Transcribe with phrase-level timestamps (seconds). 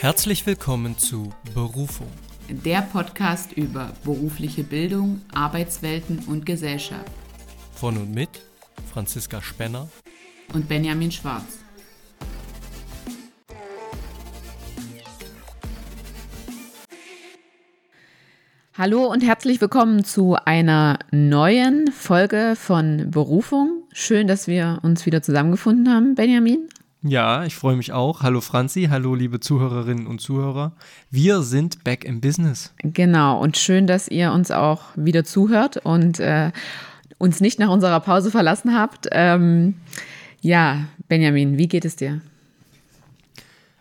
[0.00, 2.06] Herzlich willkommen zu Berufung.
[2.48, 7.10] Der Podcast über berufliche Bildung, Arbeitswelten und Gesellschaft.
[7.72, 8.28] Von und mit
[8.92, 9.88] Franziska Spenner
[10.54, 11.58] und Benjamin Schwarz.
[18.74, 23.82] Hallo und herzlich willkommen zu einer neuen Folge von Berufung.
[23.92, 26.68] Schön, dass wir uns wieder zusammengefunden haben, Benjamin.
[27.02, 28.22] Ja, ich freue mich auch.
[28.22, 30.72] Hallo Franzi, hallo liebe Zuhörerinnen und Zuhörer.
[31.10, 32.74] Wir sind back im Business.
[32.78, 36.50] Genau, und schön, dass ihr uns auch wieder zuhört und äh,
[37.18, 39.06] uns nicht nach unserer Pause verlassen habt.
[39.12, 39.76] Ähm,
[40.40, 42.20] ja, Benjamin, wie geht es dir?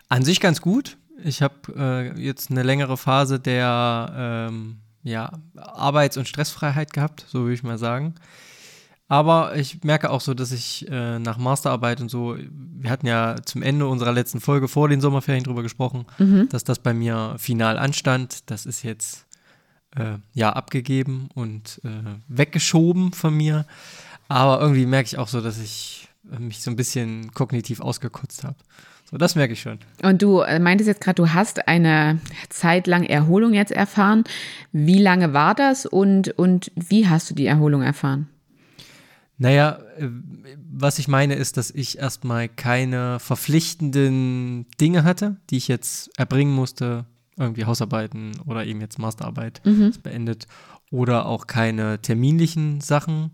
[0.10, 0.96] An sich ganz gut.
[1.24, 7.42] Ich habe äh, jetzt eine längere Phase der ähm, ja, Arbeits- und Stressfreiheit gehabt, so
[7.42, 8.14] würde ich mal sagen.
[9.10, 13.38] Aber ich merke auch so, dass ich äh, nach Masterarbeit und so, wir hatten ja
[13.46, 16.50] zum Ende unserer letzten Folge vor den Sommerferien drüber gesprochen, mhm.
[16.50, 18.50] dass das bei mir final anstand.
[18.50, 19.26] Das ist jetzt
[19.96, 21.90] äh, ja abgegeben und äh,
[22.28, 23.66] weggeschoben von mir.
[24.28, 28.58] Aber irgendwie merke ich auch so, dass ich mich so ein bisschen kognitiv ausgekotzt habe.
[29.10, 29.80] So, das merke ich schon.
[30.04, 32.20] Und du äh, meintest jetzt gerade, du hast eine
[32.50, 34.26] Zeit lang Erholung jetzt erfahren.
[34.74, 38.28] Wie lange war das und, und wie hast du die Erholung erfahren?
[39.38, 40.10] Naja, äh,
[40.70, 46.54] was ich meine ist, dass ich erstmal keine verpflichtenden Dinge hatte, die ich jetzt erbringen
[46.54, 47.06] musste,
[47.38, 49.94] irgendwie Hausarbeiten oder eben jetzt Masterarbeit mhm.
[50.02, 50.48] beendet
[50.90, 53.32] oder auch keine terminlichen Sachen,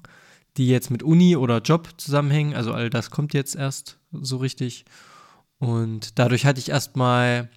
[0.57, 2.53] die jetzt mit Uni oder Job zusammenhängen.
[2.53, 4.85] Also all das kommt jetzt erst so richtig.
[5.57, 7.49] Und dadurch hatte ich erstmal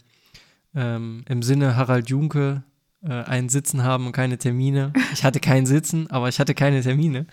[0.74, 2.62] ähm, im Sinne Harald Junke
[3.02, 4.92] äh, ein Sitzen haben und keine Termine.
[5.12, 7.26] Ich hatte kein Sitzen, aber ich hatte keine Termine.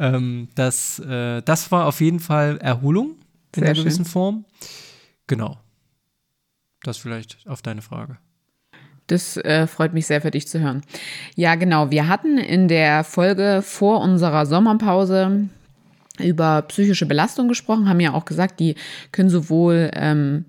[0.00, 3.16] Ähm, das, äh, das war auf jeden Fall Erholung
[3.54, 4.04] in Sehr einer gewissen.
[4.04, 4.46] Form.
[5.26, 5.58] Genau.
[6.82, 8.16] Das vielleicht auf deine Frage.
[9.06, 10.82] Das äh, freut mich sehr für dich zu hören.
[11.34, 11.90] Ja, genau.
[11.90, 15.48] Wir hatten in der Folge vor unserer Sommerpause
[16.18, 18.76] über psychische Belastung gesprochen, haben ja auch gesagt, die
[19.12, 20.46] können sowohl, ähm,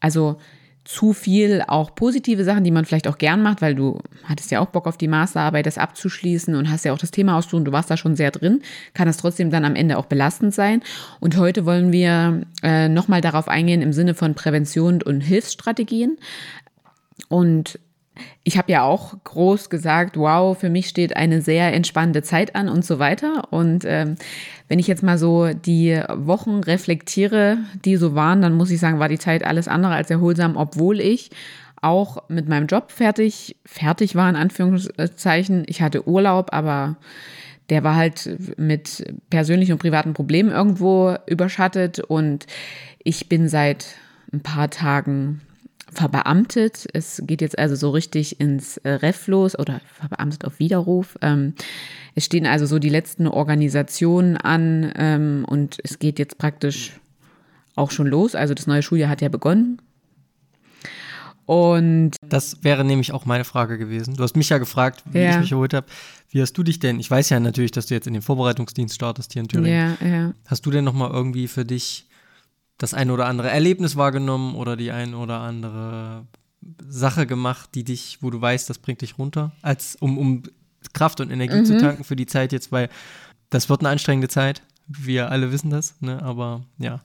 [0.00, 0.38] also
[0.84, 4.60] zu viel auch positive Sachen, die man vielleicht auch gern macht, weil du hattest ja
[4.60, 7.72] auch Bock auf die Masterarbeit, das abzuschließen und hast ja auch das Thema auszusuchen, du
[7.72, 8.60] warst da schon sehr drin,
[8.92, 10.82] kann es trotzdem dann am Ende auch belastend sein.
[11.20, 16.18] Und heute wollen wir äh, nochmal darauf eingehen im Sinne von Prävention und Hilfsstrategien.
[17.28, 17.78] Und
[18.44, 22.68] ich habe ja auch groß gesagt, wow, für mich steht eine sehr entspannende Zeit an
[22.68, 23.48] und so weiter.
[23.50, 24.16] Und ähm,
[24.68, 28.98] wenn ich jetzt mal so die Wochen reflektiere, die so waren, dann muss ich sagen,
[28.98, 31.30] war die Zeit alles andere als erholsam, obwohl ich
[31.80, 35.64] auch mit meinem Job fertig, fertig war, in Anführungszeichen.
[35.66, 36.96] Ich hatte Urlaub, aber
[37.70, 42.46] der war halt mit persönlichen und privaten Problemen irgendwo überschattet und
[43.02, 43.96] ich bin seit
[44.32, 45.40] ein paar Tagen
[45.94, 46.86] verbeamtet.
[46.92, 51.16] Es geht jetzt also so richtig ins äh, Ref los oder verbeamtet auf Widerruf.
[51.22, 51.54] Ähm,
[52.14, 56.92] es stehen also so die letzten Organisationen an ähm, und es geht jetzt praktisch
[57.76, 58.34] auch schon los.
[58.34, 59.80] Also das neue Schuljahr hat ja begonnen.
[61.46, 64.16] Und das wäre nämlich auch meine Frage gewesen.
[64.16, 65.32] Du hast mich ja gefragt, wie ja.
[65.32, 65.86] ich mich erholt habe.
[66.30, 66.98] Wie hast du dich denn?
[67.00, 69.96] Ich weiß ja natürlich, dass du jetzt in den Vorbereitungsdienst startest hier in Thüringen.
[70.00, 70.34] Ja, ja.
[70.46, 72.06] Hast du denn noch mal irgendwie für dich
[72.78, 76.26] das ein oder andere Erlebnis wahrgenommen oder die ein oder andere
[76.88, 80.42] Sache gemacht, die dich, wo du weißt, das bringt dich runter, als um, um
[80.92, 81.64] Kraft und Energie mhm.
[81.64, 82.88] zu tanken für die Zeit jetzt, weil
[83.50, 84.62] das wird eine anstrengende Zeit.
[84.86, 86.22] Wir alle wissen das, ne?
[86.22, 87.00] aber ja.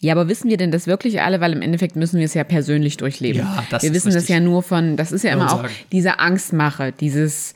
[0.00, 1.40] Ja, aber wissen wir denn das wirklich alle?
[1.40, 3.40] Weil im Endeffekt müssen wir es ja persönlich durchleben.
[3.40, 6.92] Ja, das wir wissen das ja nur von, das ist ja immer auch diese Angstmache,
[6.92, 7.54] dieses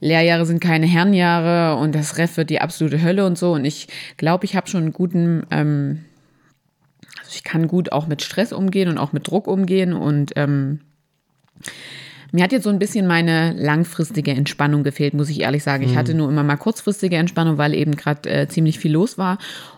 [0.00, 3.52] Lehrjahre sind keine Herrenjahre und das Ref wird die absolute Hölle und so.
[3.52, 6.04] Und ich glaube, ich habe schon einen guten ähm,
[7.34, 10.80] ich kann gut auch mit Stress umgehen und auch mit Druck umgehen und ähm,
[12.34, 15.84] mir hat jetzt so ein bisschen meine langfristige Entspannung gefehlt, muss ich ehrlich sagen.
[15.84, 15.96] Ich mhm.
[15.96, 19.36] hatte nur immer mal kurzfristige Entspannung, weil eben gerade äh, ziemlich viel los war.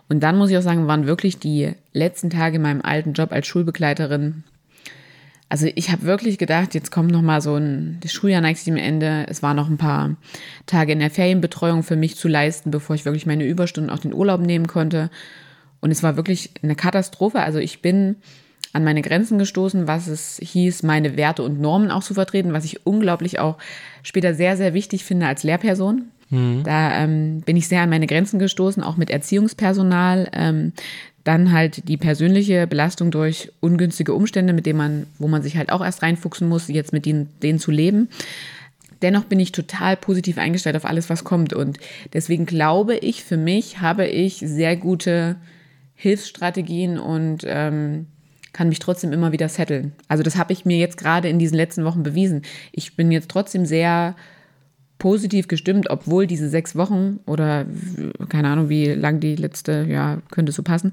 [0.08, 3.32] Und dann muss ich auch sagen, waren wirklich die letzten Tage in meinem alten Job
[3.32, 4.44] als Schulbegleiterin.
[5.48, 8.72] Also ich habe wirklich gedacht, jetzt kommt noch mal so ein, das Schuljahr neigt sich
[8.72, 9.26] am Ende.
[9.28, 10.16] Es waren noch ein paar
[10.66, 14.14] Tage in der Ferienbetreuung für mich zu leisten, bevor ich wirklich meine Überstunden auch den
[14.14, 15.10] Urlaub nehmen konnte.
[15.84, 17.40] Und es war wirklich eine Katastrophe.
[17.40, 18.16] Also ich bin
[18.72, 22.64] an meine Grenzen gestoßen, was es hieß, meine Werte und Normen auch zu vertreten, was
[22.64, 23.58] ich unglaublich auch
[24.02, 26.06] später sehr, sehr wichtig finde als Lehrperson.
[26.30, 26.62] Mhm.
[26.64, 30.30] Da ähm, bin ich sehr an meine Grenzen gestoßen, auch mit Erziehungspersonal.
[30.32, 30.72] Ähm,
[31.22, 35.70] dann halt die persönliche Belastung durch ungünstige Umstände, mit denen man, wo man sich halt
[35.70, 38.08] auch erst reinfuchsen muss, jetzt mit denen, denen zu leben.
[39.02, 41.52] Dennoch bin ich total positiv eingestellt auf alles, was kommt.
[41.52, 41.76] Und
[42.14, 45.36] deswegen glaube ich, für mich habe ich sehr gute
[45.94, 48.06] Hilfsstrategien und ähm,
[48.52, 49.92] kann mich trotzdem immer wieder setteln.
[50.08, 52.42] Also das habe ich mir jetzt gerade in diesen letzten Wochen bewiesen.
[52.72, 54.14] Ich bin jetzt trotzdem sehr
[54.98, 57.66] positiv gestimmt, obwohl diese sechs Wochen oder
[58.28, 60.92] keine Ahnung, wie lang die letzte, ja, könnte so passen,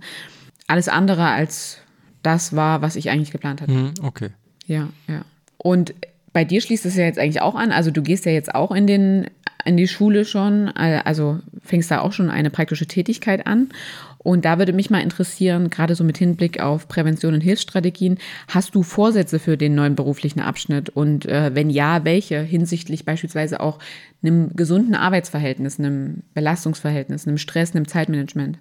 [0.68, 1.78] alles andere als
[2.24, 3.72] das war, was ich eigentlich geplant hatte.
[3.72, 4.30] Mhm, okay.
[4.66, 5.24] Ja, ja.
[5.58, 5.94] Und
[6.34, 7.72] bei dir schließt es ja jetzt eigentlich auch an.
[7.72, 9.28] Also du gehst ja jetzt auch in den
[9.66, 13.70] in die Schule schon, also fängst da auch schon eine praktische Tätigkeit an.
[14.18, 18.76] Und da würde mich mal interessieren, gerade so mit Hinblick auf Prävention und Hilfsstrategien, hast
[18.76, 20.90] du Vorsätze für den neuen beruflichen Abschnitt?
[20.90, 23.80] Und äh, wenn ja, welche hinsichtlich beispielsweise auch
[24.22, 28.60] einem gesunden Arbeitsverhältnis, einem Belastungsverhältnis, einem Stress, einem Zeitmanagement?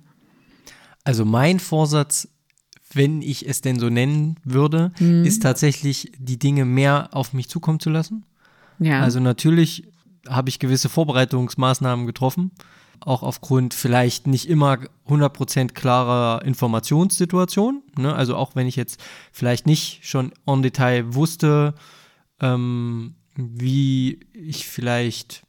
[1.05, 2.29] Also mein Vorsatz
[2.93, 5.25] wenn ich es denn so nennen würde, mhm.
[5.25, 8.25] ist tatsächlich die Dinge mehr auf mich zukommen zu lassen.
[8.79, 9.00] Ja.
[9.00, 9.89] Also natürlich
[10.28, 12.52] habe ich gewisse Vorbereitungsmaßnahmen getroffen,
[13.00, 14.78] auch aufgrund vielleicht nicht immer
[15.08, 17.82] 100% klarer Informationssituation.
[17.96, 18.14] Ne?
[18.14, 19.00] Also auch wenn ich jetzt
[19.32, 21.75] vielleicht nicht schon en Detail wusste,
[22.40, 25.44] ähm, wie ich vielleicht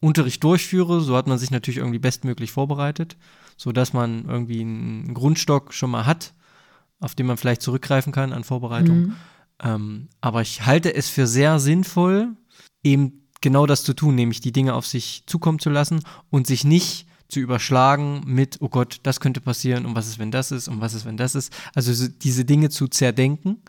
[0.00, 3.16] Unterricht durchführe, so hat man sich natürlich irgendwie bestmöglich vorbereitet,
[3.56, 6.34] sodass man irgendwie einen Grundstock schon mal hat,
[7.00, 8.98] auf den man vielleicht zurückgreifen kann an Vorbereitung.
[8.98, 9.16] Mhm.
[9.62, 12.36] Ähm, aber ich halte es für sehr sinnvoll,
[12.82, 16.64] eben genau das zu tun, nämlich die Dinge auf sich zukommen zu lassen und sich
[16.64, 20.68] nicht zu überschlagen mit, oh Gott, das könnte passieren und was ist, wenn das ist
[20.68, 21.52] und was ist, wenn das ist.
[21.74, 23.62] Also diese Dinge zu zerdenken,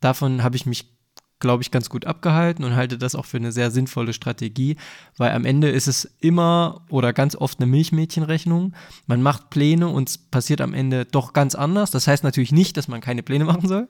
[0.00, 0.98] davon habe ich mich
[1.40, 4.76] glaube ich, ganz gut abgehalten und halte das auch für eine sehr sinnvolle Strategie,
[5.16, 8.74] weil am Ende ist es immer oder ganz oft eine Milchmädchenrechnung.
[9.06, 11.90] Man macht Pläne und es passiert am Ende doch ganz anders.
[11.90, 13.88] Das heißt natürlich nicht, dass man keine Pläne machen soll,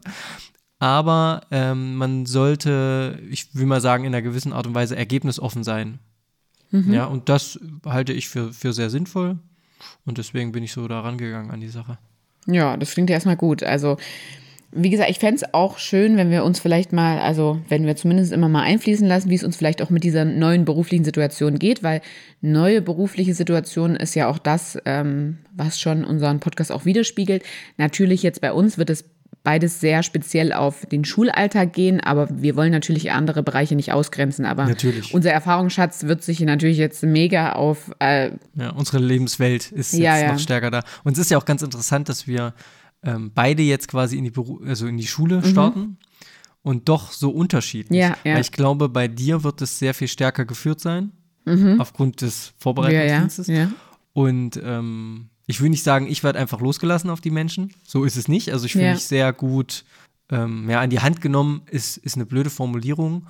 [0.79, 5.65] aber ähm, man sollte, ich will mal sagen, in einer gewissen Art und Weise ergebnisoffen
[5.65, 5.99] sein.
[6.71, 6.93] Mhm.
[6.93, 9.39] Ja, und das halte ich für, für sehr sinnvoll
[10.05, 11.99] und deswegen bin ich so da rangegangen an die Sache.
[12.47, 13.63] Ja, das klingt ja erstmal gut.
[13.63, 13.97] Also
[14.71, 17.97] wie gesagt, ich fände es auch schön, wenn wir uns vielleicht mal, also wenn wir
[17.97, 21.59] zumindest immer mal einfließen lassen, wie es uns vielleicht auch mit dieser neuen beruflichen Situation
[21.59, 22.03] geht, weil
[22.43, 27.45] neue berufliche Situation ist ja auch das, ähm, was schon unseren Podcast auch widerspiegelt.
[27.79, 29.07] Natürlich jetzt bei uns wird es
[29.49, 34.45] beides sehr speziell auf den Schulalltag gehen, aber wir wollen natürlich andere Bereiche nicht ausgrenzen.
[34.45, 35.15] Aber natürlich.
[35.15, 37.91] unser Erfahrungsschatz wird sich natürlich jetzt mega auf.
[37.99, 40.33] Äh, ja, unsere Lebenswelt ist ja, jetzt ja.
[40.33, 40.83] noch stärker da.
[41.03, 42.53] Und es ist ja auch ganz interessant, dass wir
[43.03, 45.45] ähm, beide jetzt quasi in die, Beru also in die Schule mhm.
[45.45, 45.97] starten
[46.61, 47.99] und doch so unterschiedlich.
[47.99, 48.35] Ja, ja.
[48.35, 51.13] Weil ich glaube, bei dir wird es sehr viel stärker geführt sein,
[51.47, 51.81] mhm.
[51.81, 53.47] aufgrund des Vorbereitungsdienstes.
[53.47, 53.71] Ja, ja,
[54.13, 57.73] Und ähm, ich will nicht sagen, ich werde einfach losgelassen auf die Menschen.
[57.83, 58.53] So ist es nicht.
[58.53, 59.85] Also ich fühle mich sehr gut
[60.31, 63.27] ähm, ja, an die Hand genommen, ist, ist eine blöde Formulierung.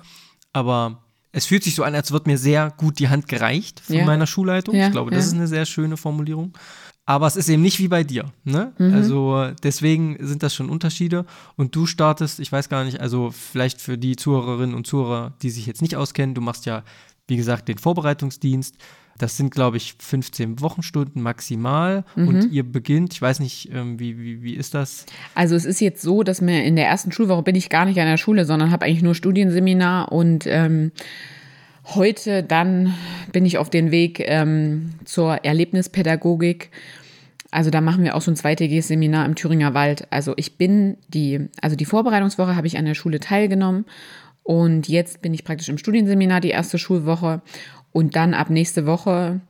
[0.51, 1.01] Aber
[1.31, 4.27] es fühlt sich so an, als wird mir sehr gut die Hand gereicht von meiner
[4.27, 4.75] Schulleitung.
[4.75, 6.57] ich glaube, das ist eine sehr schöne Formulierung.
[7.05, 8.25] Aber es ist eben nicht wie bei dir.
[8.43, 8.73] Ne?
[8.77, 8.93] Mhm.
[8.93, 11.25] Also deswegen sind das schon Unterschiede.
[11.55, 15.49] Und du startest, ich weiß gar nicht, also vielleicht für die Zuhörerinnen und Zuhörer, die
[15.49, 16.83] sich jetzt nicht auskennen, du machst ja,
[17.27, 18.75] wie gesagt, den Vorbereitungsdienst.
[19.19, 22.03] Das sind, glaube ich, 15 Wochenstunden maximal.
[22.15, 22.27] Mhm.
[22.27, 25.05] Und ihr beginnt, ich weiß nicht, ähm, wie, wie, wie ist das?
[25.35, 27.99] Also es ist jetzt so, dass mir in der ersten Schulwoche bin ich gar nicht
[27.99, 30.91] an der Schule, sondern habe eigentlich nur Studienseminar und ähm,
[31.95, 32.93] Heute dann
[33.31, 36.69] bin ich auf den Weg ähm, zur Erlebnispädagogik
[37.51, 40.07] also da machen wir auch so ein zweitägiges Seminar im Thüringer Wald.
[40.11, 43.85] Also ich bin die, also die Vorbereitungswoche habe ich an der Schule teilgenommen
[44.43, 47.41] und jetzt bin ich praktisch im Studienseminar die erste Schulwoche
[47.91, 49.41] und dann ab nächste Woche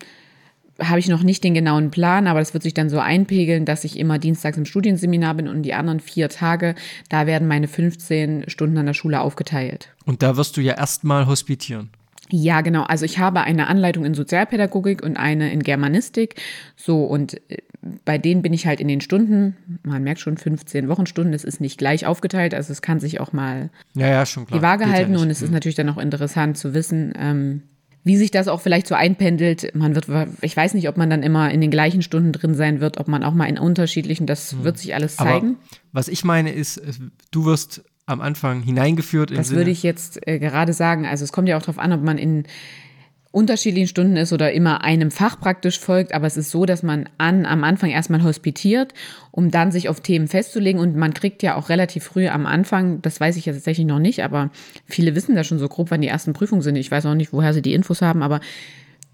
[0.82, 3.84] habe ich noch nicht den genauen Plan, aber das wird sich dann so einpegeln, dass
[3.84, 6.76] ich immer dienstags im Studienseminar bin und die anderen vier Tage,
[7.10, 9.94] da werden meine 15 Stunden an der Schule aufgeteilt.
[10.06, 11.90] Und da wirst du ja erstmal hospitieren.
[12.32, 12.84] Ja, genau.
[12.84, 16.36] Also ich habe eine Anleitung in Sozialpädagogik und eine in Germanistik.
[16.76, 17.58] So, und äh,
[18.06, 21.60] bei denen bin ich halt in den Stunden, man merkt schon 15 Wochenstunden, das ist
[21.60, 25.14] nicht gleich aufgeteilt, also es kann sich auch mal ja, ja, die Waage Geht halten
[25.14, 25.56] ja und es ist mhm.
[25.56, 27.64] natürlich dann auch interessant zu wissen, ähm,
[28.04, 29.76] wie sich das auch vielleicht so einpendelt.
[29.76, 30.08] Man wird,
[30.42, 33.08] ich weiß nicht, ob man dann immer in den gleichen Stunden drin sein wird, ob
[33.08, 34.64] man auch mal in unterschiedlichen, das mhm.
[34.64, 35.58] wird sich alles zeigen.
[35.58, 36.82] Aber was ich meine ist,
[37.32, 39.32] du wirst am Anfang hineingeführt.
[39.38, 41.06] Das würde ich jetzt äh, gerade sagen.
[41.06, 42.46] Also es kommt ja auch darauf an, ob man in
[43.32, 47.08] unterschiedlichen Stunden ist oder immer einem Fach praktisch folgt, aber es ist so, dass man
[47.20, 48.94] an, am Anfang erstmal hospitiert,
[49.32, 53.04] um dann sich auf Themen festzulegen und man kriegt ja auch relativ früh am Anfang,
[53.04, 54.50] das weiß ich ja tatsächlich noch nicht, aber
[54.86, 56.76] viele wissen da schon so grob, wann die ersten Prüfungen sind.
[56.76, 58.40] Ich weiß auch nicht, woher sie die Infos haben, aber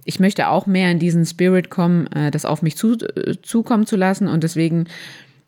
[0.06, 3.86] ich möchte auch mehr in diesen Spirit kommen, äh, das auf mich zu, äh, zukommen
[3.86, 4.86] zu lassen und deswegen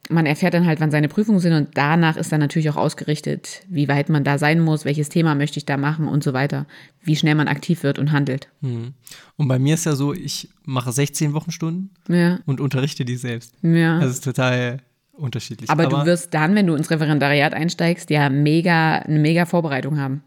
[0.09, 3.63] man erfährt dann halt, wann seine Prüfungen sind und danach ist dann natürlich auch ausgerichtet,
[3.67, 6.65] wie weit man da sein muss, welches Thema möchte ich da machen und so weiter,
[7.01, 8.49] wie schnell man aktiv wird und handelt.
[8.61, 8.93] Hm.
[9.35, 12.39] Und bei mir ist ja so, ich mache 16 Wochenstunden ja.
[12.45, 13.53] und unterrichte die selbst.
[13.61, 13.99] Ja.
[13.99, 14.79] Das ist total
[15.13, 15.69] unterschiedlich.
[15.69, 20.23] Aber, du wirst dann, wenn du ins Referendariat einsteigst, ja mega, eine mega Vorbereitung haben.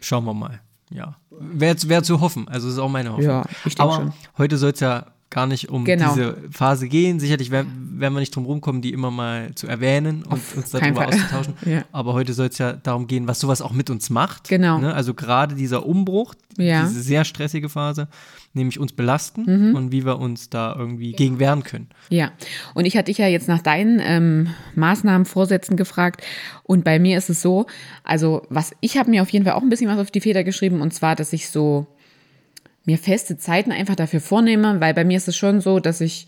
[0.00, 0.60] Schauen wir mal.
[0.90, 1.16] Ja.
[1.30, 2.46] Wäre wär zu hoffen.
[2.48, 3.28] Also, das ist auch meine Hoffnung.
[3.28, 4.12] Ja, ich Aber schon.
[4.38, 6.14] heute soll es ja gar nicht um Genau.
[6.14, 7.18] diese Phase gehen.
[7.20, 10.70] Sicherlich werden, werden wir nicht drum rumkommen, die immer mal zu erwähnen und Auf uns
[10.70, 11.08] darüber Fall.
[11.08, 11.54] auszutauschen.
[11.66, 11.82] Ja.
[11.92, 14.48] Aber heute soll es ja darum gehen, was sowas auch mit uns macht.
[14.48, 14.78] Genau.
[14.78, 14.94] Ne?
[14.94, 16.82] Also gerade dieser Umbruch, Ja.
[16.84, 16.88] Mhm.
[16.88, 18.08] diese sehr stressige Phase,
[18.52, 21.88] nämlich uns belasten und wie wir uns da irgendwie gegen wehren können.
[22.08, 22.30] Ja,
[22.74, 26.22] und ich hatte dich ja jetzt nach deinen ähm, Maßnahmen, Vorsätzen gefragt.
[26.62, 27.66] Und bei mir ist es so,
[28.04, 30.44] also was ich habe mir auf jeden Fall auch ein bisschen was auf die Feder
[30.44, 31.88] geschrieben, und zwar, dass ich so
[32.84, 36.26] mir feste Zeiten einfach dafür vornehme, weil bei mir ist es schon so, dass ich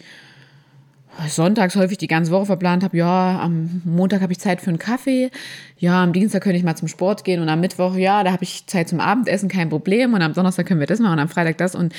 [1.28, 4.78] sonntags häufig die ganze Woche verplant habe, ja, am Montag habe ich Zeit für einen
[4.78, 5.30] Kaffee,
[5.78, 8.44] ja, am Dienstag könnte ich mal zum Sport gehen und am Mittwoch, ja, da habe
[8.44, 11.28] ich Zeit zum Abendessen, kein Problem und am Donnerstag können wir das machen und am
[11.28, 11.94] Freitag das und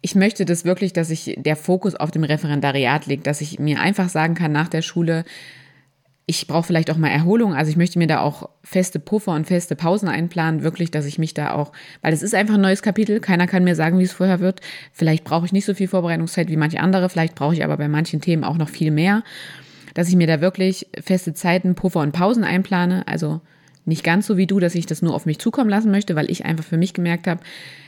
[0.00, 3.80] ich möchte das wirklich, dass ich der Fokus auf dem Referendariat liegt, dass ich mir
[3.80, 5.24] einfach sagen kann nach der Schule,
[6.26, 7.54] ich brauche vielleicht auch mal Erholung.
[7.54, 11.18] Also ich möchte mir da auch feste Puffer und feste Pausen einplanen, wirklich, dass ich
[11.18, 13.20] mich da auch, weil es ist einfach ein neues Kapitel.
[13.20, 14.60] Keiner kann mir sagen, wie es vorher wird.
[14.92, 17.10] Vielleicht brauche ich nicht so viel Vorbereitungszeit wie manche andere.
[17.10, 19.22] Vielleicht brauche ich aber bei manchen Themen auch noch viel mehr,
[19.92, 23.06] dass ich mir da wirklich feste Zeiten, Puffer und Pausen einplane.
[23.06, 23.42] Also
[23.84, 26.30] nicht ganz so wie du, dass ich das nur auf mich zukommen lassen möchte, weil
[26.30, 27.42] ich einfach für mich gemerkt habe,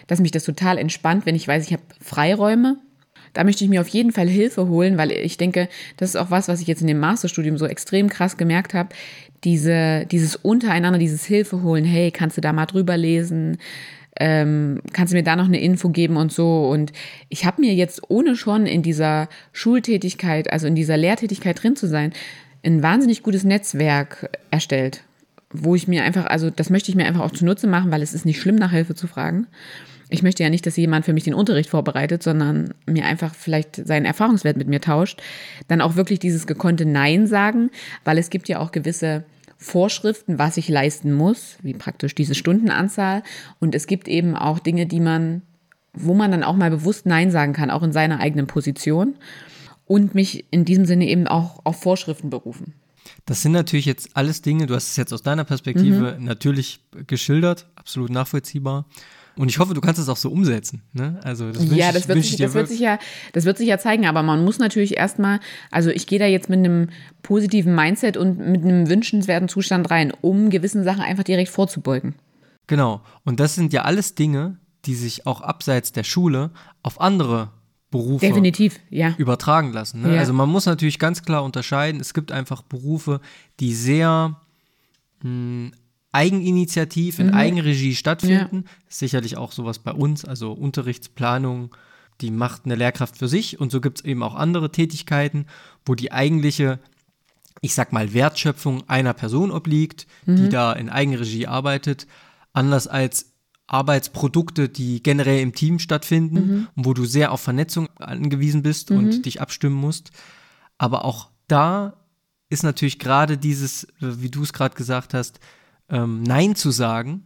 [0.08, 2.76] dass mich das total entspannt, wenn ich weiß, ich habe Freiräume.
[3.32, 6.30] Da möchte ich mir auf jeden Fall Hilfe holen, weil ich denke, das ist auch
[6.30, 8.90] was, was ich jetzt in dem Masterstudium so extrem krass gemerkt habe.
[9.44, 13.58] Diese, dieses untereinander, dieses Hilfe holen, hey, kannst du da mal drüber lesen?
[14.18, 16.68] Ähm, kannst du mir da noch eine Info geben und so?
[16.68, 16.92] Und
[17.28, 21.86] ich habe mir jetzt, ohne schon in dieser Schultätigkeit, also in dieser Lehrtätigkeit drin zu
[21.86, 22.12] sein,
[22.64, 25.04] ein wahnsinnig gutes Netzwerk erstellt,
[25.50, 28.14] wo ich mir einfach, also das möchte ich mir einfach auch zunutze machen, weil es
[28.14, 29.46] ist nicht schlimm, nach Hilfe zu fragen.
[30.08, 33.86] Ich möchte ja nicht, dass jemand für mich den Unterricht vorbereitet, sondern mir einfach vielleicht
[33.86, 35.20] seinen Erfahrungswert mit mir tauscht.
[35.68, 37.70] Dann auch wirklich dieses gekonnte Nein sagen,
[38.04, 39.24] weil es gibt ja auch gewisse
[39.58, 43.22] Vorschriften, was ich leisten muss, wie praktisch diese Stundenanzahl.
[43.58, 45.42] Und es gibt eben auch Dinge, die man,
[45.92, 49.14] wo man dann auch mal bewusst Nein sagen kann, auch in seiner eigenen Position.
[49.86, 52.74] Und mich in diesem Sinne eben auch auf Vorschriften berufen.
[53.24, 56.24] Das sind natürlich jetzt alles Dinge, du hast es jetzt aus deiner Perspektive Mhm.
[56.24, 58.86] natürlich geschildert, absolut nachvollziehbar.
[59.36, 60.82] Und ich hoffe, du kannst es auch so umsetzen.
[60.92, 61.20] Ne?
[61.22, 62.98] Also das ja, ich, das wird, sich, das, wird sich ja,
[63.32, 65.40] das wird sich ja zeigen, aber man muss natürlich erstmal,
[65.70, 66.88] also ich gehe da jetzt mit einem
[67.22, 72.14] positiven Mindset und mit einem wünschenswerten Zustand rein, um gewissen Sachen einfach direkt vorzubeugen.
[72.66, 73.02] Genau.
[73.24, 76.50] Und das sind ja alles Dinge, die sich auch abseits der Schule
[76.82, 77.50] auf andere
[77.90, 79.14] Berufe Definitiv, ja.
[79.18, 80.02] übertragen lassen.
[80.02, 80.14] Ne?
[80.14, 80.20] Ja.
[80.20, 82.00] Also man muss natürlich ganz klar unterscheiden.
[82.00, 83.20] Es gibt einfach Berufe,
[83.60, 84.40] die sehr
[85.22, 85.72] mh,
[86.16, 88.64] eigeninitiativ, in Eigenregie stattfinden.
[88.88, 91.76] Sicherlich auch sowas bei uns, also Unterrichtsplanung,
[92.22, 95.46] die macht eine Lehrkraft für sich und so gibt es eben auch andere Tätigkeiten,
[95.84, 96.78] wo die eigentliche,
[97.60, 102.06] ich sag mal, Wertschöpfung einer Person obliegt, die da in Eigenregie arbeitet,
[102.54, 103.32] anders als
[103.66, 109.26] Arbeitsprodukte, die generell im Team stattfinden und wo du sehr auf Vernetzung angewiesen bist und
[109.26, 110.10] dich abstimmen musst.
[110.78, 111.94] Aber auch da
[112.48, 115.40] ist natürlich gerade dieses, wie du es gerade gesagt hast,
[115.88, 117.22] ähm, Nein zu sagen,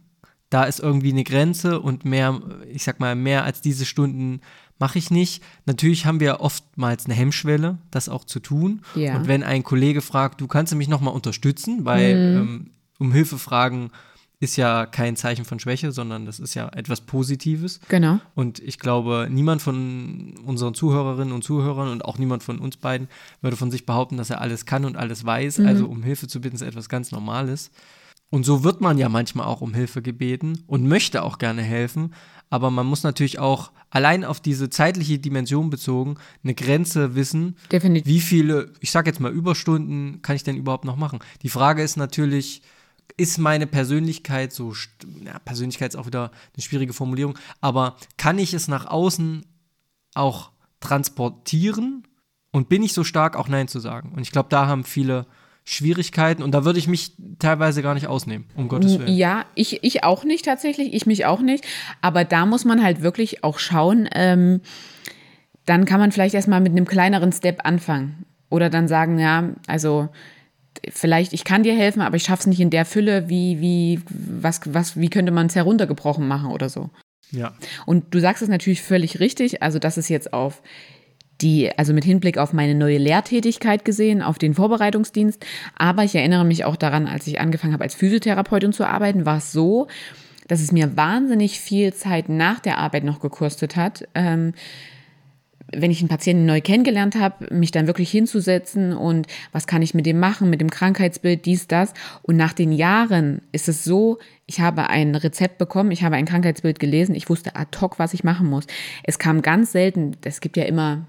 [0.49, 2.41] da ist irgendwie eine Grenze und mehr,
[2.71, 4.41] ich sag mal, mehr als diese Stunden
[4.79, 5.43] mache ich nicht.
[5.65, 8.81] Natürlich haben wir oftmals eine Hemmschwelle, das auch zu tun.
[8.95, 9.15] Ja.
[9.15, 13.91] Und wenn ein Kollege fragt, du kannst mich nochmal unterstützen, weil ähm, um Hilfe fragen
[14.41, 17.79] ist ja kein Zeichen von Schwäche, sondern das ist ja etwas Positives.
[17.89, 18.19] Genau.
[18.33, 23.07] Und ich glaube, niemand von unseren Zuhörerinnen und Zuhörern und auch niemand von uns beiden
[23.41, 25.59] würde von sich behaupten, dass er alles kann und alles weiß.
[25.59, 27.69] Also um Hilfe zu bitten ist etwas ganz Normales.
[28.31, 32.13] Und so wird man ja manchmal auch um Hilfe gebeten und möchte auch gerne helfen.
[32.49, 38.07] Aber man muss natürlich auch allein auf diese zeitliche Dimension bezogen eine Grenze wissen, Definitiv.
[38.07, 41.19] wie viele, ich sag jetzt mal Überstunden, kann ich denn überhaupt noch machen?
[41.43, 42.61] Die Frage ist natürlich,
[43.17, 44.73] ist meine Persönlichkeit so,
[45.23, 49.45] ja, Persönlichkeit ist auch wieder eine schwierige Formulierung, aber kann ich es nach außen
[50.15, 52.07] auch transportieren
[52.51, 54.13] und bin ich so stark, auch Nein zu sagen?
[54.15, 55.25] Und ich glaube, da haben viele
[55.63, 59.15] Schwierigkeiten und da würde ich mich teilweise gar nicht ausnehmen, um Gottes Willen.
[59.15, 61.65] Ja, ich, ich auch nicht tatsächlich, ich mich auch nicht.
[62.01, 64.61] Aber da muss man halt wirklich auch schauen, ähm,
[65.65, 68.25] dann kann man vielleicht erstmal mit einem kleineren Step anfangen.
[68.49, 70.09] Oder dann sagen, ja, also
[70.89, 74.01] vielleicht, ich kann dir helfen, aber ich schaffe es nicht in der Fülle, wie, wie,
[74.09, 76.89] was, was, wie könnte man es heruntergebrochen machen oder so.
[77.31, 77.53] Ja.
[77.85, 80.61] Und du sagst es natürlich völlig richtig, also das ist jetzt auf
[81.41, 85.45] die, also mit Hinblick auf meine neue Lehrtätigkeit gesehen, auf den Vorbereitungsdienst.
[85.77, 89.37] Aber ich erinnere mich auch daran, als ich angefangen habe, als Physiotherapeutin zu arbeiten, war
[89.37, 89.87] es so,
[90.47, 94.53] dass es mir wahnsinnig viel Zeit nach der Arbeit noch gekostet hat, ähm,
[95.73, 99.93] wenn ich einen Patienten neu kennengelernt habe, mich dann wirklich hinzusetzen und was kann ich
[99.93, 101.93] mit dem machen, mit dem Krankheitsbild, dies, das.
[102.23, 106.25] Und nach den Jahren ist es so, ich habe ein Rezept bekommen, ich habe ein
[106.25, 108.65] Krankheitsbild gelesen, ich wusste ad hoc, was ich machen muss.
[109.03, 111.05] Es kam ganz selten, es gibt ja immer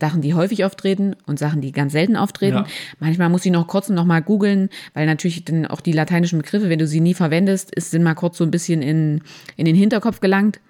[0.00, 2.58] Sachen, die häufig auftreten und Sachen, die ganz selten auftreten.
[2.58, 2.66] Ja.
[3.00, 6.68] Manchmal muss ich noch kurz noch mal googeln, weil natürlich dann auch die lateinischen Begriffe,
[6.68, 9.22] wenn du sie nie verwendest, ist, sind mal kurz so ein bisschen in,
[9.56, 10.60] in den Hinterkopf gelangt.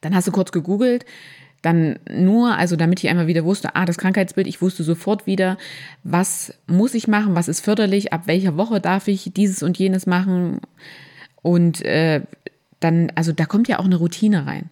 [0.00, 1.04] Dann hast du kurz gegoogelt,
[1.62, 5.58] dann nur, also damit ich einmal wieder wusste, ah, das Krankheitsbild, ich wusste sofort wieder,
[6.04, 10.06] was muss ich machen, was ist förderlich, ab welcher Woche darf ich dieses und jenes
[10.06, 10.60] machen.
[11.42, 12.22] Und äh,
[12.80, 14.70] dann, also da kommt ja auch eine Routine rein.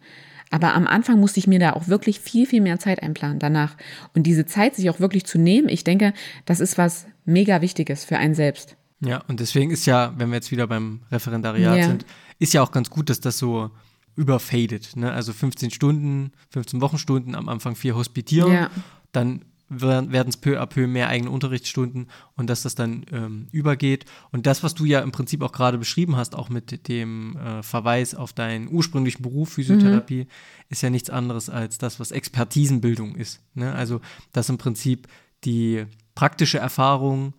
[0.50, 3.76] Aber am Anfang musste ich mir da auch wirklich viel, viel mehr Zeit einplanen danach.
[4.14, 6.12] Und diese Zeit sich auch wirklich zu nehmen, ich denke,
[6.46, 8.76] das ist was mega Wichtiges für einen selbst.
[9.00, 11.86] Ja, und deswegen ist ja, wenn wir jetzt wieder beim Referendariat ja.
[11.86, 12.06] sind,
[12.38, 13.70] ist ja auch ganz gut, dass das so
[14.16, 14.96] überfadet.
[14.96, 15.12] Ne?
[15.12, 18.70] Also 15 Stunden, 15 Wochenstunden, am Anfang vier hospitieren, ja.
[19.12, 24.06] dann werden es peu à peu mehr eigene Unterrichtsstunden und dass das dann ähm, übergeht.
[24.32, 27.62] Und das, was du ja im Prinzip auch gerade beschrieben hast, auch mit dem äh,
[27.62, 30.28] Verweis auf deinen ursprünglichen Beruf Physiotherapie, mhm.
[30.70, 33.40] ist ja nichts anderes als das, was Expertisenbildung ist.
[33.54, 33.74] Ne?
[33.74, 34.00] Also,
[34.32, 35.06] dass im Prinzip
[35.44, 35.84] die
[36.14, 37.34] praktische Erfahrung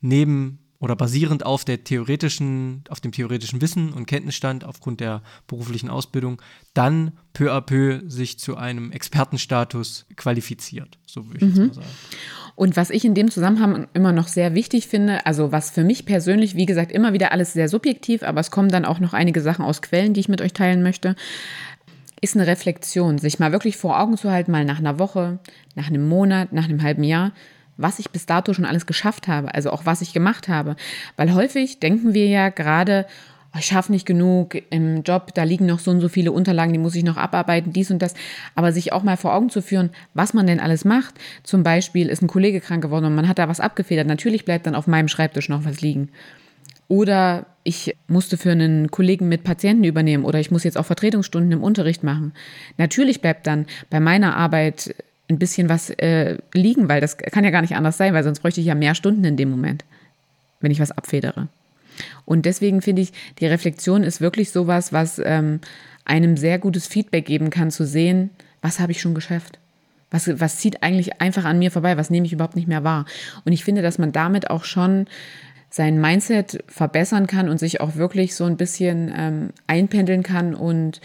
[0.00, 5.88] neben oder basierend auf der theoretischen, auf dem theoretischen Wissen und Kenntnisstand aufgrund der beruflichen
[5.88, 6.42] Ausbildung
[6.74, 10.98] dann peu à peu sich zu einem Expertenstatus qualifiziert.
[11.06, 11.64] So würde ich mhm.
[11.64, 11.96] jetzt mal sagen.
[12.56, 16.06] Und was ich in dem Zusammenhang immer noch sehr wichtig finde, also was für mich
[16.06, 19.40] persönlich, wie gesagt, immer wieder alles sehr subjektiv, aber es kommen dann auch noch einige
[19.40, 21.16] Sachen aus Quellen, die ich mit euch teilen möchte,
[22.20, 25.40] ist eine Reflexion, sich mal wirklich vor Augen zu halten, mal nach einer Woche,
[25.74, 27.32] nach einem Monat, nach einem halben Jahr,
[27.76, 30.76] was ich bis dato schon alles geschafft habe, also auch was ich gemacht habe.
[31.16, 33.06] Weil häufig denken wir ja gerade,
[33.54, 36.72] oh, ich schaffe nicht genug im Job, da liegen noch so und so viele Unterlagen,
[36.72, 38.14] die muss ich noch abarbeiten, dies und das.
[38.54, 41.14] Aber sich auch mal vor Augen zu führen, was man denn alles macht.
[41.42, 44.06] Zum Beispiel ist ein Kollege krank geworden und man hat da was abgefedert.
[44.06, 46.10] Natürlich bleibt dann auf meinem Schreibtisch noch was liegen.
[46.86, 51.52] Oder ich musste für einen Kollegen mit Patienten übernehmen oder ich muss jetzt auch Vertretungsstunden
[51.52, 52.34] im Unterricht machen.
[52.76, 54.94] Natürlich bleibt dann bei meiner Arbeit
[55.28, 58.40] ein bisschen was äh, liegen, weil das kann ja gar nicht anders sein, weil sonst
[58.40, 59.84] bräuchte ich ja mehr Stunden in dem Moment,
[60.60, 61.48] wenn ich was abfedere.
[62.24, 65.60] Und deswegen finde ich, die Reflexion ist wirklich sowas, was ähm,
[66.04, 69.58] einem sehr gutes Feedback geben kann, zu sehen, was habe ich schon geschafft?
[70.10, 71.96] Was, was zieht eigentlich einfach an mir vorbei?
[71.96, 73.04] Was nehme ich überhaupt nicht mehr wahr?
[73.44, 75.06] Und ich finde, dass man damit auch schon
[75.70, 81.00] sein Mindset verbessern kann und sich auch wirklich so ein bisschen ähm, einpendeln kann und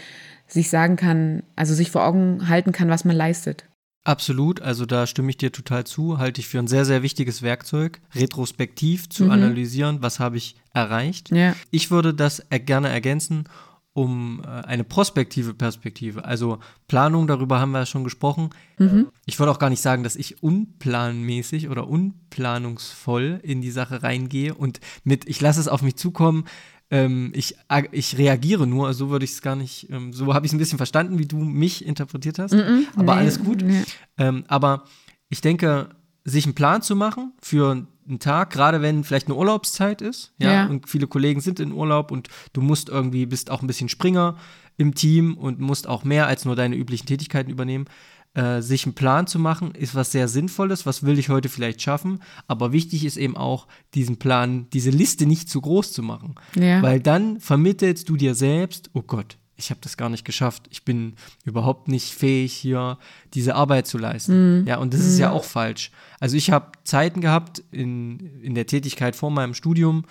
[0.46, 3.64] sich sagen kann, also sich vor Augen halten kann, was man leistet.
[4.02, 7.42] Absolut, also da stimme ich dir total zu, halte ich für ein sehr, sehr wichtiges
[7.42, 9.30] Werkzeug, retrospektiv zu mhm.
[9.30, 11.30] analysieren, was habe ich erreicht.
[11.30, 11.54] Ja.
[11.70, 13.44] Ich würde das gerne ergänzen
[13.92, 16.24] um äh, eine prospektive Perspektive.
[16.24, 18.50] Also Planung, darüber haben wir ja schon gesprochen.
[18.78, 19.08] Mhm.
[19.26, 24.54] Ich würde auch gar nicht sagen, dass ich unplanmäßig oder unplanungsvoll in die Sache reingehe
[24.54, 26.44] und mit, ich lasse es auf mich zukommen,
[26.90, 27.56] ähm, ich,
[27.92, 30.54] ich reagiere nur, also so würde ich es gar nicht, ähm, so habe ich es
[30.54, 32.52] ein bisschen verstanden, wie du mich interpretiert hast.
[32.52, 33.62] Mm -mm, aber nee, alles gut.
[33.62, 33.84] Nee.
[34.18, 34.84] Ähm, aber
[35.28, 35.90] ich denke,
[36.24, 40.52] sich einen Plan zu machen für einen Tag, gerade wenn vielleicht eine Urlaubszeit ist, ja,
[40.52, 43.88] ja, und viele Kollegen sind in Urlaub und du musst irgendwie, bist auch ein bisschen
[43.88, 44.36] Springer
[44.76, 47.86] im Team und musst auch mehr als nur deine üblichen Tätigkeiten übernehmen,
[48.34, 51.82] äh, sich einen Plan zu machen, ist was sehr Sinnvolles, was will ich heute vielleicht
[51.82, 52.20] schaffen.
[52.46, 56.36] Aber wichtig ist eben auch, diesen Plan, diese Liste nicht zu groß zu machen.
[56.54, 56.80] Ja.
[56.80, 60.68] Weil dann vermittelst du dir selbst, oh Gott, ich habe das gar nicht geschafft.
[60.70, 61.14] Ich bin
[61.44, 62.98] überhaupt nicht fähig, hier
[63.34, 64.60] diese Arbeit zu leisten.
[64.60, 64.66] Mhm.
[64.66, 65.34] Ja, und das ist ja mhm.
[65.34, 65.90] auch falsch.
[66.18, 70.04] Also ich habe Zeiten gehabt in, in der Tätigkeit vor meinem Studium.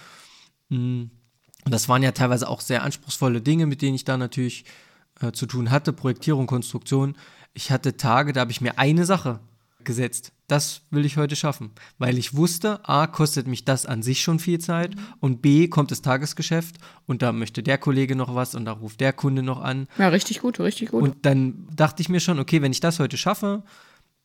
[0.70, 1.04] Mm,
[1.66, 4.66] und das waren ja teilweise auch sehr anspruchsvolle Dinge, mit denen ich da natürlich
[5.20, 7.16] äh, zu tun hatte, Projektierung, Konstruktion
[7.54, 9.40] ich hatte Tage, da habe ich mir eine Sache
[9.84, 10.34] gesetzt.
[10.48, 14.40] Das will ich heute schaffen, weil ich wusste, a, kostet mich das an sich schon
[14.40, 18.66] viel Zeit und b, kommt das Tagesgeschäft und da möchte der Kollege noch was und
[18.66, 19.88] da ruft der Kunde noch an.
[19.98, 21.04] Ja, richtig gut, richtig gut.
[21.04, 23.64] Und dann dachte ich mir schon, okay, wenn ich das heute schaffe,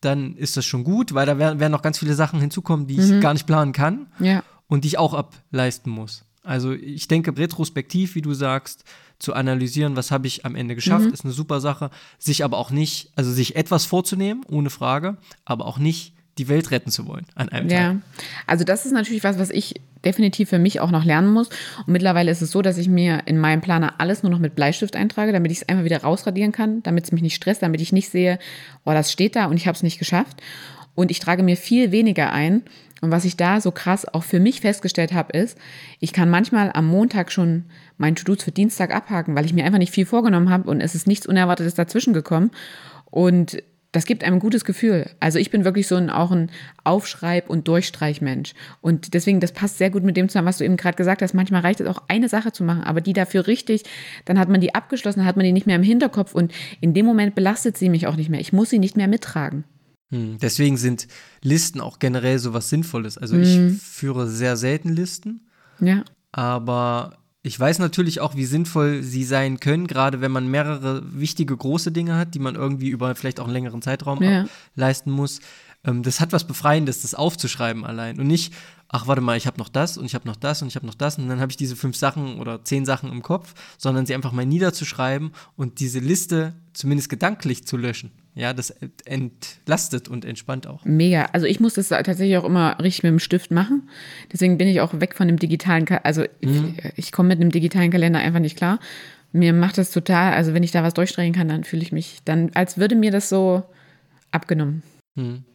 [0.01, 3.11] dann ist das schon gut, weil da werden, noch ganz viele Sachen hinzukommen, die ich
[3.11, 3.21] mhm.
[3.21, 4.43] gar nicht planen kann ja.
[4.67, 6.25] und die ich auch ableisten muss.
[6.45, 8.83] Also ich denke, retrospektiv, wie du sagst,
[9.19, 11.13] zu analysieren, was habe ich am Ende geschafft, mhm.
[11.13, 11.89] ist eine super Sache.
[12.19, 16.71] Sich aber auch nicht, also sich etwas vorzunehmen, ohne Frage, aber auch nicht die Welt
[16.71, 17.77] retten zu wollen an einem ja.
[17.77, 17.97] Tag.
[18.45, 21.49] Also das ist natürlich was, was ich definitiv für mich auch noch lernen muss.
[21.85, 24.55] Und mittlerweile ist es so, dass ich mir in meinem Planer alles nur noch mit
[24.55, 27.81] Bleistift eintrage, damit ich es einfach wieder rausradieren kann, damit es mich nicht stresst, damit
[27.81, 28.37] ich nicht sehe,
[28.83, 30.41] oh, das steht da und ich habe es nicht geschafft.
[30.93, 32.63] Und ich trage mir viel weniger ein.
[33.05, 35.57] Und was ich da so krass auch für mich festgestellt habe, ist,
[35.99, 37.65] ich kann manchmal am Montag schon
[37.97, 40.95] meinen To-Dos für Dienstag abhaken, weil ich mir einfach nicht viel vorgenommen habe und es
[40.95, 42.49] ist nichts Unerwartetes dazwischen gekommen.
[43.11, 45.09] Und das gibt einem ein gutes Gefühl.
[45.19, 46.49] Also ich bin wirklich so ein auch ein
[46.83, 48.53] Aufschreib- und Durchstreichmensch.
[48.81, 51.35] Und deswegen, das passt sehr gut mit dem zusammen, was du eben gerade gesagt hast.
[51.35, 53.83] Manchmal reicht es auch, eine Sache zu machen, aber die dafür richtig,
[54.25, 56.95] dann hat man die abgeschlossen, dann hat man die nicht mehr im Hinterkopf und in
[56.95, 58.41] dem Moment belastet sie mich auch nicht mehr.
[58.41, 59.63] Ich muss sie nicht mehr mittragen.
[60.11, 61.07] Hm, deswegen sind
[61.41, 63.17] Listen auch generell so was Sinnvolles.
[63.17, 63.79] Also ich Mhm.
[63.79, 65.47] führe sehr selten Listen,
[65.79, 66.03] Ja.
[66.31, 71.55] aber ich weiß natürlich auch, wie sinnvoll sie sein können, gerade wenn man mehrere wichtige
[71.55, 74.45] große Dinge hat, die man irgendwie über vielleicht auch einen längeren Zeitraum Ja.
[74.75, 75.39] leisten muss.
[75.83, 78.51] Ähm, das hat was Befreiendes, das aufzuschreiben allein und nicht,
[78.87, 80.87] ach warte mal, ich habe noch das und ich habe noch das und ich habe
[80.87, 84.05] noch das und dann habe ich diese fünf Sachen oder zehn Sachen im Kopf, sondern
[84.07, 88.11] sie einfach mal niederzuschreiben und diese Liste zumindest gedanklich zu löschen.
[88.37, 90.83] Ja, das entlastet und entspannt auch.
[90.83, 91.29] Mega.
[91.31, 93.89] Also ich muss das tatsächlich auch immer richtig mit dem Stift machen.
[94.31, 96.49] Deswegen bin ich auch weg von dem digitalen, Ka also ich,
[96.97, 98.79] ich komme mit einem digitalen Kalender einfach nicht klar.
[99.31, 102.19] Mir macht das total, also wenn ich da was durchstreichen kann, dann fühle ich mich
[102.25, 103.63] dann, als würde mir das so
[104.31, 104.83] abgenommen.
[105.17, 105.45] Hm.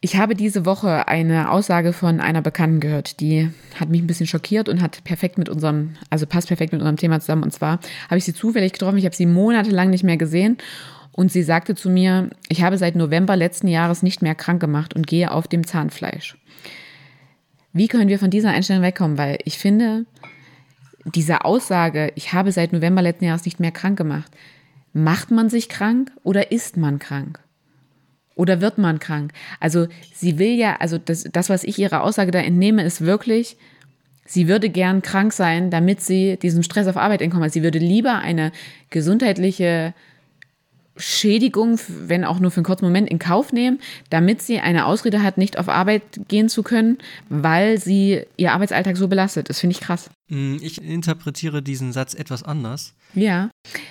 [0.00, 4.26] Ich habe diese Woche eine Aussage von einer Bekannten gehört, die hat mich ein bisschen
[4.26, 7.44] schockiert und hat perfekt mit unserem, also passt perfekt mit unserem Thema zusammen.
[7.44, 10.58] Und zwar habe ich sie zufällig getroffen, ich habe sie monatelang nicht mehr gesehen
[11.12, 14.94] und sie sagte zu mir, ich habe seit November letzten Jahres nicht mehr krank gemacht
[14.94, 16.36] und gehe auf dem Zahnfleisch.
[17.72, 19.18] Wie können wir von dieser Einstellung wegkommen?
[19.18, 20.06] Weil ich finde,
[21.04, 24.30] diese Aussage, ich habe seit November letzten Jahres nicht mehr krank gemacht,
[24.92, 27.40] macht man sich krank oder ist man krank?
[28.34, 29.32] Oder wird man krank?
[29.60, 33.56] Also sie will ja, also das, das, was ich ihrer Aussage da entnehme, ist wirklich,
[34.24, 37.44] sie würde gern krank sein, damit sie diesem Stress auf Arbeit entkommen.
[37.44, 38.52] Also sie würde lieber eine
[38.88, 39.94] gesundheitliche
[40.96, 45.22] Schädigung, wenn auch nur für einen kurzen Moment, in Kauf nehmen, damit sie eine Ausrede
[45.22, 49.48] hat, nicht auf Arbeit gehen zu können, weil sie ihr Arbeitsalltag so belastet.
[49.48, 50.10] Das finde ich krass.
[50.28, 52.94] Hm, Ich interpretiere diesen Satz etwas anders.
[53.14, 53.50] Ja,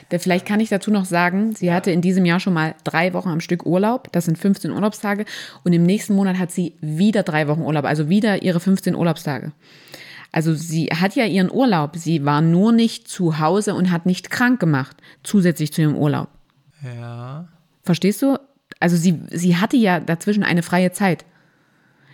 [0.10, 3.30] vielleicht kann ich dazu noch sagen, sie hatte in diesem Jahr schon mal drei Wochen
[3.30, 4.12] am Stück Urlaub.
[4.12, 5.26] Das sind 15 Urlaubstage.
[5.64, 9.52] Und im nächsten Monat hat sie wieder drei Wochen Urlaub, also wieder ihre 15 Urlaubstage.
[10.32, 11.98] Also sie hat ja ihren Urlaub.
[11.98, 16.30] Sie war nur nicht zu Hause und hat nicht krank gemacht, zusätzlich zu ihrem Urlaub.
[16.84, 17.48] Ja.
[17.84, 18.38] Verstehst du?
[18.80, 21.26] Also sie, sie hatte ja dazwischen eine freie Zeit.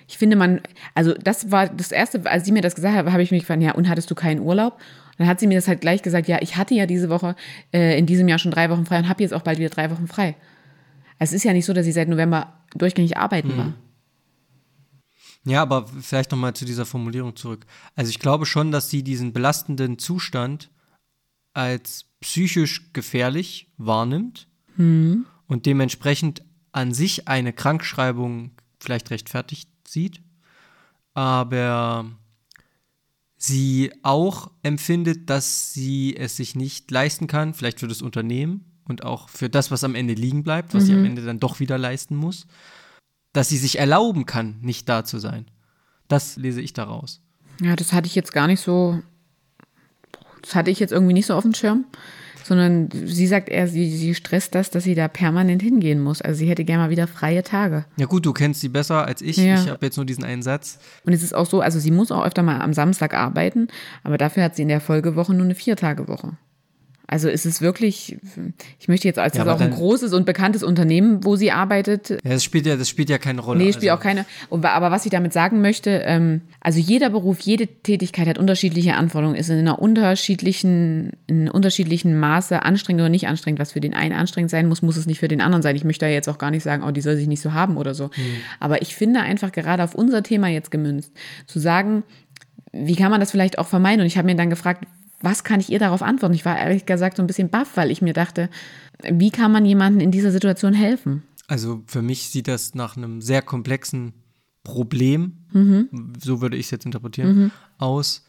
[0.08, 0.62] Ich finde man,
[0.96, 3.62] also das war das Erste, als sie mir das gesagt hat, habe ich mich gefragt,
[3.62, 4.74] ja, und hattest du keinen Urlaub?
[4.74, 7.36] Und dann hat sie mir das halt gleich gesagt, ja, ich hatte ja diese Woche,
[7.74, 9.92] äh, in diesem Jahr schon drei Wochen frei und habe jetzt auch bald wieder drei
[9.92, 10.36] Wochen frei.
[11.20, 13.74] Also es ist ja nicht so, dass sie seit November durchgängig arbeiten war.
[15.46, 17.66] Ja, aber vielleicht nochmal zu dieser Formulierung zurück.
[17.96, 20.70] Also ich glaube schon, dass sie diesen belastenden Zustand
[21.54, 24.48] als psychisch gefährlich wahrnimmt
[24.78, 30.22] und dementsprechend an sich eine Krankschreibung vielleicht rechtfertigt sieht,
[31.14, 32.06] aber
[33.38, 39.04] sie auch empfindet, dass sie es sich nicht leisten kann, vielleicht für das Unternehmen und
[39.04, 41.78] auch für das, was am Ende liegen bleibt, was sie am Ende dann doch wieder
[41.78, 42.48] leisten muss,
[43.34, 45.46] dass sie sich erlauben kann, nicht da zu sein.
[46.08, 47.22] Das lese ich daraus.
[47.62, 49.02] Ja, das hatte ich jetzt gar nicht so,
[50.42, 51.86] das hatte ich jetzt irgendwie nicht so auf dem Schirm,
[52.48, 56.22] sondern sie sagt eher, sie, sie stresst das, dass sie da permanent hingehen muss.
[56.22, 57.86] Also sie hätte gerne mal wieder freie Tage.
[57.98, 59.38] Ja gut, du kennst sie besser als ich.
[59.38, 59.56] Ja.
[59.56, 60.80] Ich habe jetzt nur diesen einen Satz.
[61.06, 63.68] Und es ist auch so, also sie muss auch öfter mal am Samstag arbeiten,
[64.04, 66.38] aber dafür hat sie in der Folgewoche nur eine Viertagewoche.
[67.10, 68.18] Also ist es wirklich,
[68.80, 71.52] ich möchte jetzt als Ja, das auch ein dann- großes und bekanntes Unternehmen, wo sie
[71.54, 73.60] arbeitet, Ja, das spielt ja, das spielt ja keine Rolle.
[73.60, 74.26] Nee, spielt Also, auch keine.
[74.50, 79.38] Aber was ich damit sagen möchte, ähm, also jeder Beruf, jede Tätigkeit hat unterschiedliche Anforderungen,
[79.40, 83.60] ist in einer unterschiedlichen, in unterschiedlichen Maße anstrengend oder nicht anstrengend.
[83.62, 85.78] Was für den einen anstrengend sein muss, muss es nicht für den anderen sein.
[85.78, 87.78] Ich möchte da jetzt auch gar nicht sagen, oh, die soll sich nicht so haben
[87.78, 88.10] oder so.
[88.60, 91.14] Aber ich finde einfach gerade auf unser Thema jetzt gemünzt,
[91.46, 92.04] zu sagen,
[92.74, 94.02] wie kann man das vielleicht auch vermeiden?
[94.02, 94.84] Und ich habe mir dann gefragt,
[95.22, 96.36] was kann ich ihr darauf antworten?
[96.36, 98.50] Ich war ehrlich gesagt so ein bisschen baff, weil ich mir dachte,
[99.12, 101.24] wie kann man jemandem in dieser Situation helfen?
[101.50, 104.12] also für mich sieht das nach einem sehr komplexen
[104.66, 105.38] Problem,
[106.22, 108.26] so würde ich es jetzt interpretieren, aus.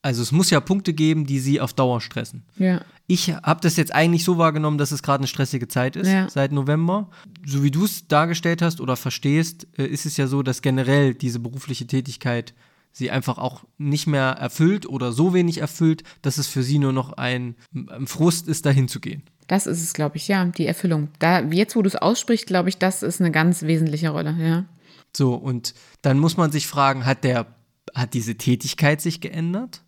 [0.00, 2.44] Also es muss ja Punkte geben, die sie auf Dauer stressen.
[2.56, 2.80] Ja.
[3.06, 6.28] Ich habe das jetzt eigentlich so wahrgenommen, dass es gerade eine stressige Zeit ist, Ja.
[6.30, 7.10] seit November.
[7.44, 11.12] So wie du es dargestellt hast oder verstehst, äh, ist es ja so, dass generell
[11.14, 12.54] diese berufliche Tätigkeit
[12.92, 16.92] sie einfach auch nicht mehr erfüllt oder so wenig erfüllt, dass es für sie nur
[16.92, 19.22] noch ein, ein Frust ist, dahin zu gehen.
[19.48, 21.08] Das ist es, glaube ich, ja, die Erfüllung.
[21.18, 24.64] Da, jetzt, wo du es aussprichst, glaube ich, das ist eine ganz wesentliche Rolle, ja.
[25.14, 27.46] So, und dann muss man sich fragen, hat der,
[27.94, 29.82] hat diese Tätigkeit sich geändert?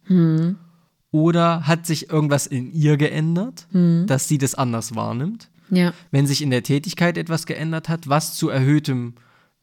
[1.10, 5.48] Oder hat sich irgendwas in ihr geändert, dass sie das anders wahrnimmt?
[5.70, 9.14] Ja, wenn sich in der Tätigkeit etwas geändert hat, was zu erhöhtem,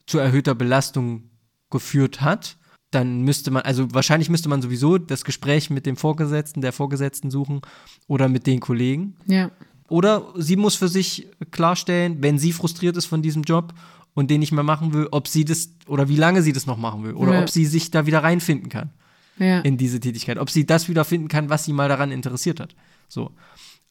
[0.08, 1.30] zu erhöhter Belastung
[1.70, 2.58] geführt hat,
[2.92, 7.32] dann müsste man, also wahrscheinlich müsste man sowieso das Gespräch mit dem Vorgesetzten, der Vorgesetzten
[7.32, 7.62] suchen
[8.08, 9.16] oder mit den Kollegen.
[9.28, 9.50] ja.
[9.90, 13.74] oder sie muss für sich klarstellen, wenn sie frustriert ist von diesem Job
[14.14, 16.78] und den nicht mehr machen will, ob sie das oder wie lange sie das noch
[16.78, 17.42] machen will oder Ja.
[17.42, 18.90] ob sie sich da wieder reinfinden kann
[19.38, 19.60] Ja.
[19.62, 22.76] in diese Tätigkeit, ob sie das wieder finden kann, was sie mal daran interessiert hat.
[23.10, 23.32] So.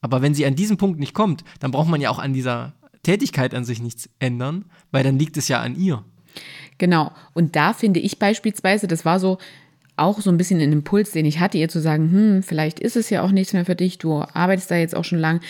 [0.01, 2.73] Aber wenn sie an diesen Punkt nicht kommt, dann braucht man ja auch an dieser
[3.03, 6.03] Tätigkeit an sich nichts ändern, weil dann liegt es ja an ihr.
[6.77, 7.11] Genau.
[7.33, 9.37] Und da finde ich beispielsweise, das war so
[9.97, 12.95] auch so ein bisschen ein Impuls, den ich hatte, ihr zu sagen, hm, vielleicht ist
[12.95, 15.41] es ja auch nichts mehr für dich, du arbeitest da jetzt auch schon lang.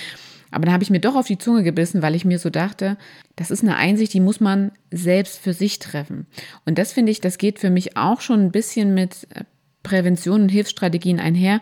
[0.52, 2.98] Aber dann habe ich mir doch auf die Zunge gebissen, weil ich mir so dachte,
[3.38, 6.28] das ist eine Einsicht, die muss man selbst für sich treffen.
[6.66, 9.46] Und das finde ich, das geht für mich auch schon ein bisschen mit äh,
[9.84, 11.62] Prävention und Hilfsstrategien einher.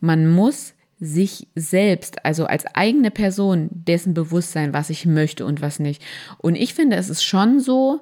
[0.00, 5.60] Man muss sich selbst, also als eigene Person, dessen bewusst sein, was ich möchte und
[5.60, 6.00] was nicht.
[6.38, 8.00] Und ich finde, es ist schon so,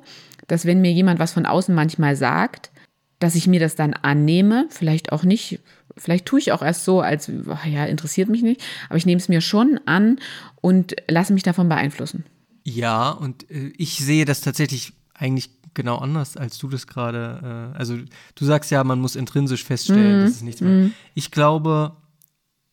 [0.50, 2.70] dass wenn mir jemand was von außen manchmal sagt,
[3.18, 5.60] dass ich mir das dann annehme, vielleicht auch nicht,
[5.96, 7.30] vielleicht tue ich auch erst so, als,
[7.66, 10.18] ja, interessiert mich nicht, aber ich nehme es mir schon an
[10.60, 12.24] und lasse mich davon beeinflussen.
[12.64, 17.72] Ja, und äh, ich sehe das tatsächlich eigentlich genau anders, als du das gerade.
[17.74, 17.96] Äh, also,
[18.34, 20.90] du sagst ja, man muss intrinsisch feststellen, das ist nichts mehr.
[21.14, 21.96] Ich glaube,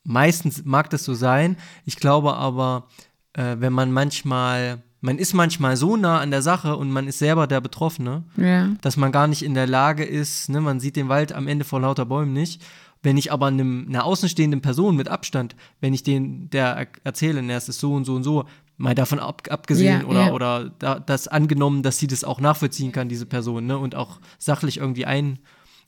[0.03, 1.57] meistens mag das so sein.
[1.85, 2.87] Ich glaube aber,
[3.33, 7.19] äh, wenn man manchmal, man ist manchmal so nah an der Sache und man ist
[7.19, 8.69] selber der Betroffene, Ja.
[8.81, 11.65] dass man gar nicht in der Lage ist, ne, man sieht den Wald am Ende
[11.65, 12.63] vor lauter Bäumen nicht.
[13.03, 17.43] Wenn ich aber einem, einer außenstehenden Person mit Abstand, wenn ich den, der er erzähle,
[17.43, 18.45] ne, es ist so und so und so,
[18.77, 20.31] mal davon ab, abgesehen Ja, oder, ja.
[20.33, 24.19] oder da, das angenommen, dass sie das auch nachvollziehen kann, diese Person, ne, und auch
[24.39, 25.37] sachlich irgendwie ein,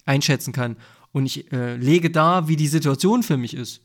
[0.05, 0.77] einschätzen kann.
[1.11, 3.81] Und ich äh, lege da, wie die Situation für mich ist.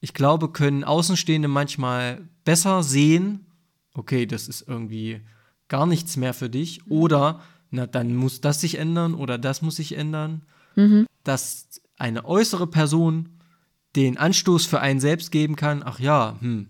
[0.00, 3.46] Ich glaube, können Außenstehende manchmal besser sehen,
[3.94, 5.20] okay, das ist irgendwie
[5.68, 6.86] gar nichts mehr für dich.
[6.88, 10.42] Oder, na, dann muss das sich ändern oder das muss sich ändern.
[11.24, 13.40] Dass eine äußere Person
[13.96, 16.68] den Anstoß für einen selbst geben kann, ach ja, hm,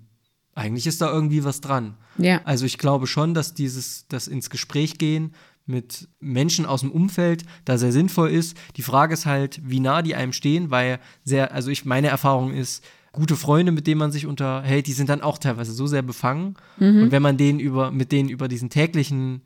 [0.55, 1.97] eigentlich ist da irgendwie was dran.
[2.19, 2.43] Ja.
[2.45, 7.45] Also ich glaube schon, dass dieses, das ins Gespräch gehen mit Menschen aus dem Umfeld
[7.65, 8.57] da sehr sinnvoll ist.
[8.77, 12.53] Die Frage ist halt, wie nah die einem stehen, weil sehr, also ich, meine Erfahrung
[12.53, 16.03] ist, gute Freunde, mit denen man sich unterhält, die sind dann auch teilweise so sehr
[16.03, 16.55] befangen.
[16.79, 17.03] Mhm.
[17.05, 19.43] Und wenn man denen über, mit denen über diesen täglichen,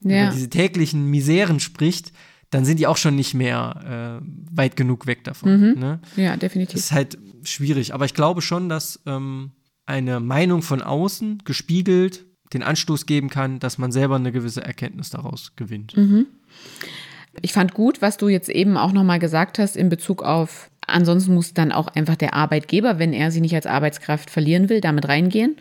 [0.00, 0.24] Ja.
[0.24, 2.12] über diese täglichen Miseren spricht,
[2.50, 4.26] dann sind die auch schon nicht mehr äh,
[4.56, 5.72] weit genug weg davon.
[5.72, 5.78] Mhm.
[5.80, 6.00] Ne?
[6.16, 6.76] Ja, Das definitiv.
[6.76, 7.92] ist halt schwierig.
[7.94, 9.50] Aber ich glaube schon, dass ähm,
[9.86, 15.10] eine Meinung von außen gespiegelt den Anstoß geben kann, dass man selber eine gewisse Erkenntnis
[15.10, 15.94] daraus gewinnt.
[17.42, 21.34] Ich fand gut, was du jetzt eben auch nochmal gesagt hast in Bezug auf, ansonsten
[21.34, 25.08] muss dann auch einfach der Arbeitgeber, wenn er sie nicht als Arbeitskraft verlieren will, damit
[25.08, 25.56] reingehen.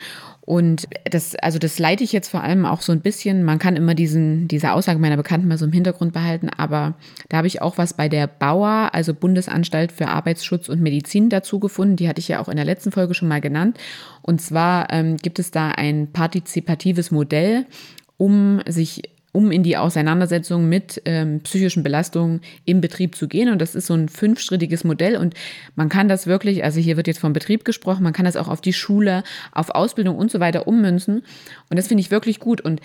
[0.46, 3.44] Und das, also das leite ich jetzt vor allem auch so ein bisschen.
[3.44, 6.94] Man kann immer diesen, diese Aussage meiner Bekannten mal so im Hintergrund behalten, aber
[7.30, 11.60] da habe ich auch was bei der Bauer, also Bundesanstalt für Arbeitsschutz und Medizin dazu
[11.60, 11.96] gefunden.
[11.96, 13.80] Die hatte ich ja auch in der letzten Folge schon mal genannt.
[14.22, 17.66] Und zwar ähm, gibt es da ein partizipatives Modell,
[18.18, 19.02] um sich
[19.36, 23.50] um in die Auseinandersetzung mit ähm, psychischen Belastungen im Betrieb zu gehen.
[23.50, 25.18] Und das ist so ein fünfschrittiges Modell.
[25.18, 25.34] Und
[25.76, 28.48] man kann das wirklich, also hier wird jetzt vom Betrieb gesprochen, man kann das auch
[28.48, 31.24] auf die Schule, auf Ausbildung und so weiter ummünzen.
[31.70, 32.62] Und das finde ich wirklich gut.
[32.62, 32.80] Und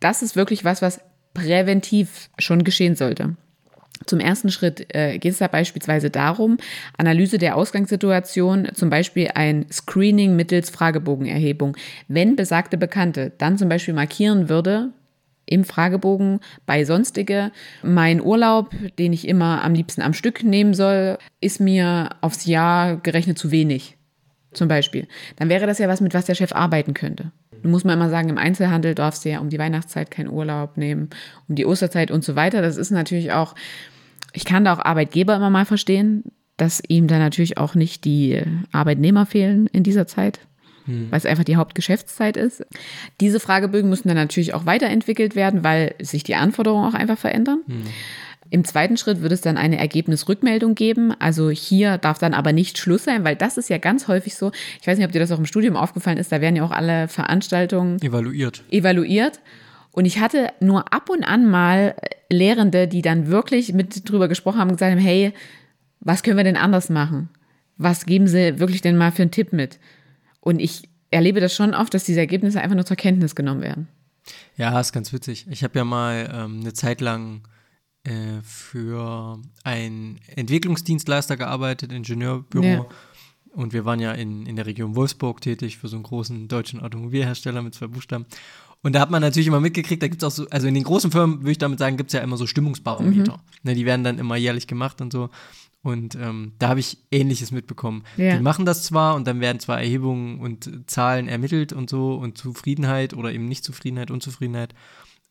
[0.00, 1.00] das ist wirklich was, was
[1.34, 3.36] präventiv schon geschehen sollte.
[4.06, 6.56] Zum ersten Schritt äh, geht es da beispielsweise darum,
[6.96, 11.76] Analyse der Ausgangssituation, zum Beispiel ein Screening mittels Fragebogenerhebung.
[12.08, 14.92] Wenn besagte Bekannte dann zum Beispiel markieren würde,
[15.46, 21.18] im Fragebogen bei sonstige, mein Urlaub, den ich immer am liebsten am Stück nehmen soll,
[21.40, 23.96] ist mir aufs Jahr gerechnet zu wenig.
[24.52, 25.06] Zum Beispiel.
[25.36, 27.30] Dann wäre das ja was, mit was der Chef arbeiten könnte.
[27.62, 30.76] Du musst mal immer sagen, im Einzelhandel darfst du ja um die Weihnachtszeit keinen Urlaub
[30.76, 31.10] nehmen,
[31.48, 32.62] um die Osterzeit und so weiter.
[32.62, 33.54] Das ist natürlich auch,
[34.32, 36.24] ich kann da auch Arbeitgeber immer mal verstehen,
[36.56, 40.40] dass ihm da natürlich auch nicht die Arbeitnehmer fehlen in dieser Zeit
[40.86, 42.64] weil es einfach die Hauptgeschäftszeit ist.
[43.20, 47.62] Diese Fragebögen müssen dann natürlich auch weiterentwickelt werden, weil sich die Anforderungen auch einfach verändern.
[48.50, 51.12] Im zweiten Schritt wird es dann eine Ergebnisrückmeldung geben.
[51.18, 54.52] Also hier darf dann aber nicht Schluss sein, weil das ist ja ganz häufig so.
[54.80, 56.70] Ich weiß nicht, ob dir das auch im Studium aufgefallen ist, da werden ja auch
[56.70, 58.62] alle Veranstaltungen Evaluiert.
[58.70, 59.40] evaluiert.
[59.90, 61.96] Und ich hatte nur ab und an mal
[62.30, 65.32] Lehrende, die dann wirklich mit drüber gesprochen haben und gesagt haben, hey,
[66.00, 67.30] was können wir denn anders machen?
[67.78, 69.78] Was geben sie wirklich denn mal für einen Tipp mit?
[70.46, 73.88] Und ich erlebe das schon oft, dass diese Ergebnisse einfach nur zur Kenntnis genommen werden.
[74.56, 75.44] Ja, ist ganz witzig.
[75.50, 77.40] Ich habe ja mal ähm, eine Zeit lang
[78.04, 82.64] äh, für einen Entwicklungsdienstleister gearbeitet, Ingenieurbüro.
[82.64, 82.86] Ja.
[83.54, 86.78] Und wir waren ja in, in der Region Wolfsburg tätig für so einen großen deutschen
[86.78, 88.26] Automobilhersteller mit zwei Buchstaben.
[88.84, 90.84] Und da hat man natürlich immer mitgekriegt, da gibt es auch so, also in den
[90.84, 93.40] großen Firmen, würde ich damit sagen, gibt es ja immer so Stimmungsbarometer.
[93.64, 95.28] Ne, die werden dann immer jährlich gemacht und so.
[95.86, 98.02] Und ähm, da habe ich Ähnliches mitbekommen.
[98.16, 98.36] Ja.
[98.36, 102.36] Die machen das zwar und dann werden zwar Erhebungen und Zahlen ermittelt und so und
[102.36, 104.74] Zufriedenheit oder eben nicht Zufriedenheit, Unzufriedenheit.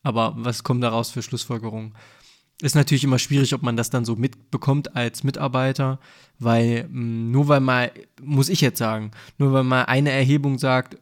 [0.02, 1.94] Aber was kommt daraus für Schlussfolgerungen?
[2.62, 6.00] Ist natürlich immer schwierig, ob man das dann so mitbekommt als Mitarbeiter,
[6.38, 7.92] weil mh, nur weil mal,
[8.22, 10.96] muss ich jetzt sagen, nur weil mal eine Erhebung sagt,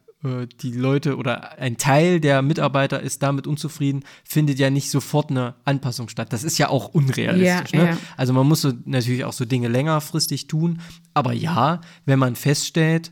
[0.61, 5.55] die Leute oder ein Teil der Mitarbeiter ist damit unzufrieden, findet ja nicht sofort eine
[5.65, 6.33] Anpassung statt.
[6.33, 7.71] Das ist ja auch unrealistisch.
[7.73, 7.89] Ja, ne?
[7.91, 7.97] ja.
[8.17, 10.81] Also man muss so, natürlich auch so Dinge längerfristig tun.
[11.13, 13.11] Aber ja, wenn man feststellt,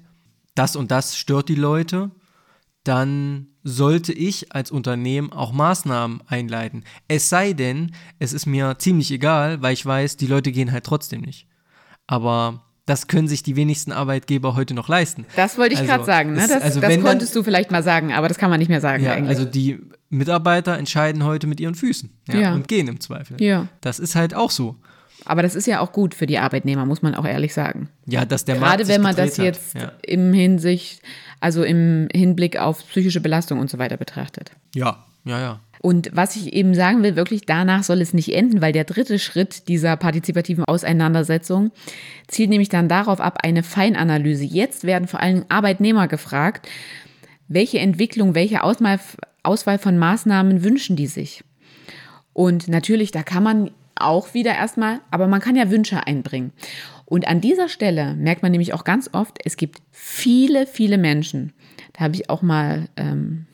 [0.55, 2.11] das und das stört die Leute,
[2.83, 6.83] dann sollte ich als Unternehmen auch Maßnahmen einleiten.
[7.07, 10.83] Es sei denn, es ist mir ziemlich egal, weil ich weiß, die Leute gehen halt
[10.83, 11.47] trotzdem nicht.
[12.07, 15.25] Aber das können sich die wenigsten Arbeitgeber heute noch leisten.
[15.35, 16.33] Das wollte ich Also, gerade sagen.
[16.33, 16.41] Ne?
[16.47, 18.67] Das, also das wenn dann- konntest du vielleicht mal sagen, aber das kann man nicht
[18.69, 19.03] mehr sagen.
[19.03, 19.29] Ja, eigentlich.
[19.37, 22.53] also die Mitarbeiter entscheiden heute mit ihren Füßen ja, Ja.
[22.53, 23.41] und gehen im Zweifel.
[23.41, 23.67] Ja.
[23.81, 24.75] Das ist halt auch so.
[25.25, 27.87] aber das ist ja auch gut für die Arbeitnehmer, muss man auch ehrlich sagen.
[28.05, 29.45] Ja, dass der Markt Gerade wenn man das hat.
[29.45, 29.93] jetzt Ja.
[30.01, 31.01] im Hinsicht,
[31.39, 34.51] also im Hinblick auf psychische Belastung und so weiter betrachtet.
[34.75, 35.59] ja, ja, ja.
[35.85, 39.19] Und was ich eben sagen will, wirklich danach soll es nicht enden, weil der dritte
[39.19, 41.71] Schritt dieser partizipativen Auseinandersetzung
[42.29, 44.45] zielt nämlich dann darauf ab, eine Feinanalyse.
[44.45, 46.69] Jetzt werden vor allem Arbeitnehmer gefragt,
[47.49, 51.43] welche Entwicklung, welche Auswahl, von Maßnahmen wünschen die sich?
[52.31, 56.53] Und natürlich, da kann man auch wieder erstmal, aber man kann ja Wünsche einbringen.
[57.03, 61.51] Und an dieser Stelle merkt man nämlich auch ganz oft, es gibt viele, viele Menschen.
[61.91, 63.47] Da habe ich auch mal ähm,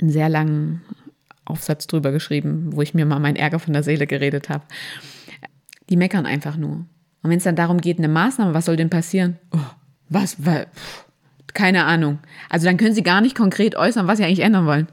[0.00, 0.80] einen sehr langen
[1.50, 4.64] Aufsatz drüber geschrieben, wo ich mir mal meinen Ärger von der Seele geredet habe.
[5.88, 6.86] Die meckern einfach nur.
[7.22, 9.38] Und wenn es dann darum geht, eine Maßnahme, was soll denn passieren?
[9.52, 9.58] Oh,
[10.08, 10.44] was?
[10.44, 10.66] Weil,
[11.52, 12.18] keine Ahnung.
[12.48, 14.88] Also dann können sie gar nicht konkret äußern, was sie eigentlich ändern wollen.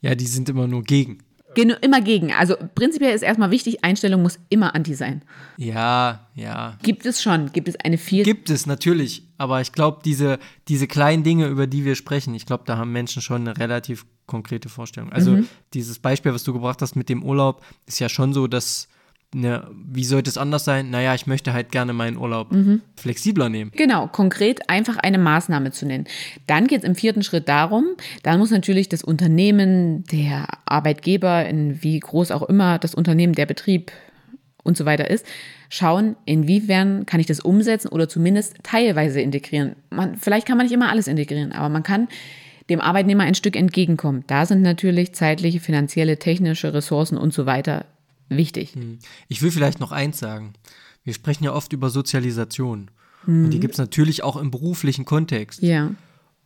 [0.00, 1.18] Ja, die sind immer nur gegen.
[1.54, 2.32] Gehen nur immer gegen.
[2.32, 5.22] Also prinzipiell ist erstmal wichtig, Einstellung muss immer anti sein.
[5.56, 6.78] Ja, ja.
[6.82, 8.24] Gibt es schon, gibt es eine viel.
[8.24, 10.38] Gibt es natürlich, aber ich glaube, diese,
[10.68, 14.06] diese kleinen Dinge, über die wir sprechen, ich glaube, da haben Menschen schon eine relativ
[14.26, 15.12] konkrete Vorstellung.
[15.12, 15.48] Also Mhm.
[15.74, 18.88] dieses Beispiel, was du gebracht hast mit dem Urlaub, ist ja schon so, dass,
[19.34, 20.90] ne, wie sollte es anders sein?
[20.90, 22.82] Naja, ich möchte halt gerne meinen Urlaub Mhm.
[22.96, 23.70] flexibler nehmen.
[23.74, 26.06] Genau, konkret einfach eine Maßnahme zu nennen.
[26.46, 27.84] Dann geht es im vierten Schritt darum,
[28.22, 33.46] dann muss natürlich das Unternehmen, der Arbeitgeber, in wie groß auch immer das Unternehmen, der
[33.46, 33.92] Betrieb
[34.62, 35.26] und so weiter ist,
[35.68, 39.76] schauen, inwiefern kann ich das umsetzen oder zumindest teilweise integrieren.
[39.90, 42.08] Man, vielleicht kann man nicht immer alles integrieren, aber man kann
[42.70, 44.22] dem Arbeitnehmer ein Stück entgegenkommen.
[44.28, 47.86] Da sind natürlich zeitliche, finanzielle, technische Ressourcen und so weiter
[48.36, 48.74] wichtig.
[49.28, 50.52] Ich will vielleicht noch eins sagen.
[51.04, 52.90] Wir sprechen ja oft über Sozialisation.
[53.26, 53.44] Mhm.
[53.46, 55.62] Und die gibt es natürlich auch im beruflichen Kontext.
[55.62, 55.90] Ja,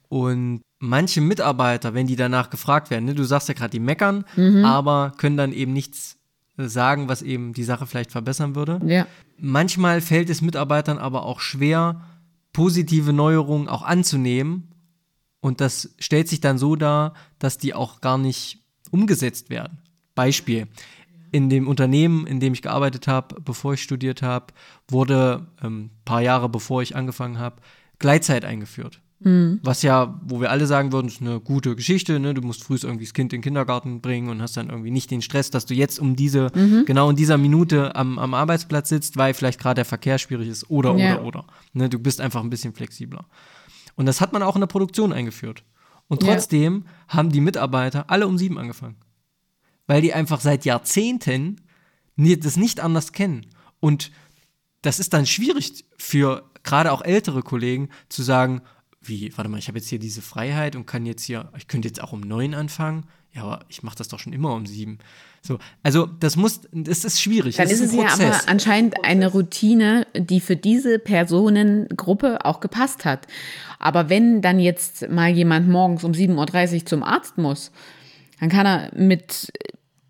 [0.08, 4.24] Und manche Mitarbeiter, wenn die danach gefragt werden, ne, du sagst ja gerade, die meckern,
[4.36, 4.64] Mhm.
[4.64, 6.16] aber können dann eben nichts
[6.58, 8.80] äh, sagen, was eben die Sache vielleicht verbessern würde.
[8.86, 9.06] ja,
[9.38, 12.00] Manchmal fällt es Mitarbeitern aber auch schwer,
[12.54, 14.68] positive Neuerungen auch anzunehmen.
[15.40, 19.78] Und das stellt sich dann so dar, dass die auch gar nicht umgesetzt werden.
[20.14, 20.66] Beispiel.
[21.32, 24.46] In dem Unternehmen, in dem ich gearbeitet habe, bevor ich studiert habe,
[24.88, 27.56] wurde ein ähm, paar Jahre bevor ich angefangen habe,
[27.98, 29.00] Gleitzeit eingeführt.
[29.18, 32.34] Was ja, wo wir alle sagen würden, ist eine gute Geschichte, ne?
[32.34, 35.10] Du musst früh irgendwie das Kind in den Kindergarten bringen und hast dann irgendwie nicht
[35.10, 36.50] den Stress, dass du jetzt um diese,
[36.84, 40.68] genau in dieser Minute am, am Arbeitsplatz sitzt, weil vielleicht gerade der Verkehr schwierig ist
[40.68, 41.14] oder, Ja.
[41.14, 41.44] oder, oder.
[41.72, 41.88] Ne?
[41.88, 43.24] Du bist einfach ein bisschen flexibler.
[43.94, 45.64] Und das hat man auch in der Produktion eingeführt.
[46.08, 46.34] Und Ja.
[46.34, 48.96] trotzdem haben die Mitarbeiter alle um sieben angefangen.
[49.86, 51.60] Weil die einfach seit Jahrzehnten
[52.16, 53.46] das nicht anders kennen.
[53.80, 54.10] Und
[54.82, 58.62] das ist dann schwierig für gerade auch ältere Kollegen zu sagen,
[59.00, 61.88] wie, warte mal, ich habe jetzt hier diese Freiheit und kann jetzt hier, ich könnte
[61.88, 63.04] jetzt auch um neun anfangen.
[63.32, 64.98] Ja, aber ich mache das doch schon immer um sieben.
[65.42, 67.56] So, also das muss, das ist schwierig.
[67.56, 73.04] Dann das ist es ja aber anscheinend eine Routine, die für diese Personengruppe auch gepasst
[73.04, 73.26] hat.
[73.78, 77.70] Aber wenn dann jetzt mal jemand morgens um 7.30 Uhr zum Arzt muss,
[78.40, 79.52] dann kann er mit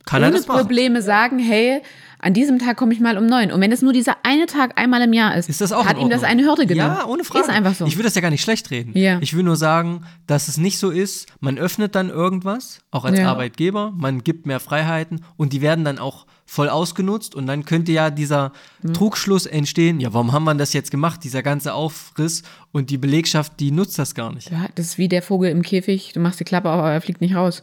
[0.06, 0.40] kann ohne?
[0.40, 1.82] Probleme sagen, hey,
[2.18, 3.52] an diesem Tag komme ich mal um neun.
[3.52, 5.98] Und wenn es nur dieser eine Tag einmal im Jahr ist, Ist das auch hat
[5.98, 6.96] ihm das eine Hürde genommen.
[6.98, 7.44] Ja, ohne Frage.
[7.44, 7.84] Ist einfach so.
[7.84, 8.96] Ich will das ja gar nicht schlecht reden.
[8.96, 9.18] Ja.
[9.20, 11.26] Ich will nur sagen, dass es nicht so ist.
[11.40, 13.28] Man öffnet dann irgendwas, auch als Ja.
[13.30, 13.92] Arbeitgeber.
[13.94, 17.34] Man gibt mehr Freiheiten und die werden dann auch voll ausgenutzt.
[17.34, 18.52] Und dann könnte ja dieser
[18.94, 20.00] Trugschluss entstehen.
[20.00, 21.22] Ja, warum haben wir das jetzt gemacht?
[21.22, 22.42] Dieser ganze Aufriss
[22.72, 24.50] und die Belegschaft, die nutzt das gar nicht.
[24.50, 26.12] Ja, das ist wie der Vogel im Käfig.
[26.14, 27.62] Du machst die Klappe auf, aber er fliegt nicht raus.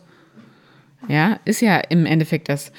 [1.08, 2.72] Ja, ist ja im Endeffekt das.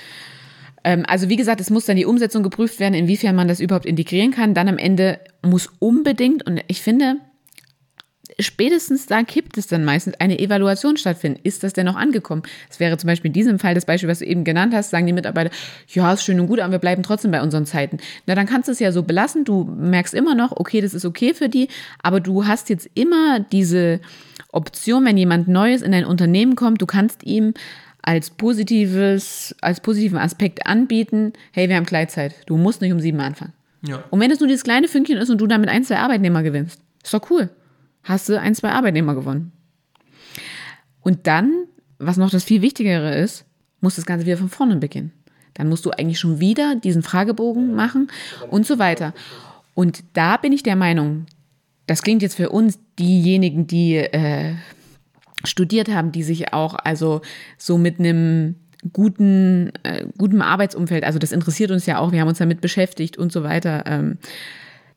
[0.85, 3.87] Ähm, also wie gesagt, es muss dann die Umsetzung geprüft werden, inwiefern man das überhaupt
[3.87, 4.55] integrieren kann.
[4.55, 7.17] Dann am Ende muss unbedingt, und ich finde,
[8.39, 11.41] spätestens da kippt es dann meistens eine Evaluation stattfinden.
[11.43, 12.43] Ist das denn noch angekommen?
[12.69, 15.07] Das wäre zum Beispiel in diesem Fall das Beispiel, was du eben genannt hast, sagen
[15.07, 15.51] die Mitarbeiter,
[15.89, 17.99] ja, ist schön und gut, aber wir bleiben trotzdem bei unseren Zeiten.
[18.27, 19.45] Na, dann kannst du es ja so belassen.
[19.45, 21.69] Du merkst immer noch, okay, das ist okay für die,
[22.03, 24.01] aber du hast jetzt immer diese
[24.53, 27.55] Option, wenn jemand Neues in dein Unternehmen kommt, du kannst ihm
[28.07, 32.35] als positives, als positiven Aspekt anbieten, hey, wir haben Gleitzeit.
[32.47, 33.55] Du musst nicht um sieben anfangen.
[33.83, 34.05] Ja.
[34.11, 36.81] Und wenn es nur dieses kleine Fünkchen ist und du damit ein, zwei Arbeitnehmer gewinnst,
[37.03, 37.49] ist doch cool.
[38.03, 39.53] Hast du ein, zwei Arbeitnehmer gewonnen.
[41.01, 41.65] Und dann,
[41.99, 43.47] was noch das viel Wichtigere ist,
[43.81, 45.13] muss das Ganze wieder von vorne beginnen.
[45.55, 48.11] Dann musst du eigentlich schon wieder diesen Fragebogen machen
[48.51, 49.15] und so weiter.
[49.75, 51.27] Und da bin ich der Meinung,
[51.87, 54.55] das klingt jetzt für uns diejenigen, die äh,
[55.45, 57.21] studiert haben, die sich auch also
[57.59, 58.57] so mit einem
[58.93, 63.17] guten, äh, gutem Arbeitsumfeld, also das interessiert uns ja auch, wir haben uns damit beschäftigt
[63.17, 63.85] und so weiter.
[63.87, 64.19] Ähm,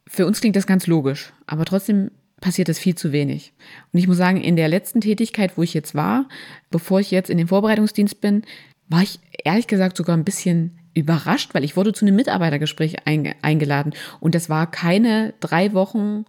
[0.06, 3.54] für uns klingt das ganz logisch, aber trotzdem passiert das viel zu wenig.
[3.92, 6.28] Und ich muss sagen, in der letzten Tätigkeit, wo ich jetzt war,
[6.70, 8.44] bevor ich jetzt in den Vorbereitungsdienst bin,
[8.90, 13.36] war ich ehrlich gesagt sogar ein bisschen überrascht, weil ich wurde zu einem Mitarbeitergespräch einge
[13.42, 16.26] eingeladen und das war keine drei Wochen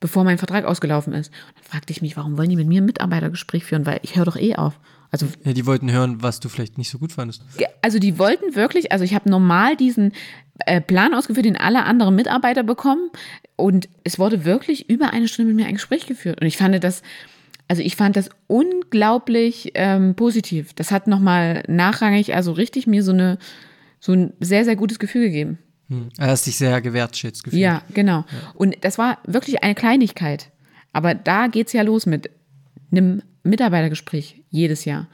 [0.00, 1.32] bevor mein Vertrag ausgelaufen ist.
[1.48, 4.16] Und dann fragte ich mich, warum wollen die mit mir ein Mitarbeitergespräch führen, weil ich
[4.16, 4.78] höre doch eh auf.
[5.10, 7.42] Also, ja, die wollten hören, was du vielleicht nicht so gut fandest.
[7.80, 10.12] Also die wollten wirklich, also ich habe normal diesen
[10.60, 13.10] äh, Plan ausgeführt, den alle anderen Mitarbeiter bekommen.
[13.54, 16.40] Und es wurde wirklich über eine Stunde mit mir ein Gespräch geführt.
[16.40, 17.02] Und ich fand das,
[17.68, 20.74] also ich fand das unglaublich ähm, positiv.
[20.74, 23.38] Das hat nochmal nachrangig, also richtig mir so eine,
[24.00, 25.58] so ein sehr, sehr gutes Gefühl gegeben.
[25.88, 26.08] Hm.
[26.18, 27.60] Er hat sich sehr gewertschätzt gefühlt.
[27.60, 28.18] Ja, genau.
[28.18, 28.52] Ja.
[28.54, 30.50] Und das war wirklich eine Kleinigkeit.
[30.92, 32.30] Aber da geht es ja los mit
[32.90, 35.08] einem Mitarbeitergespräch jedes Jahr.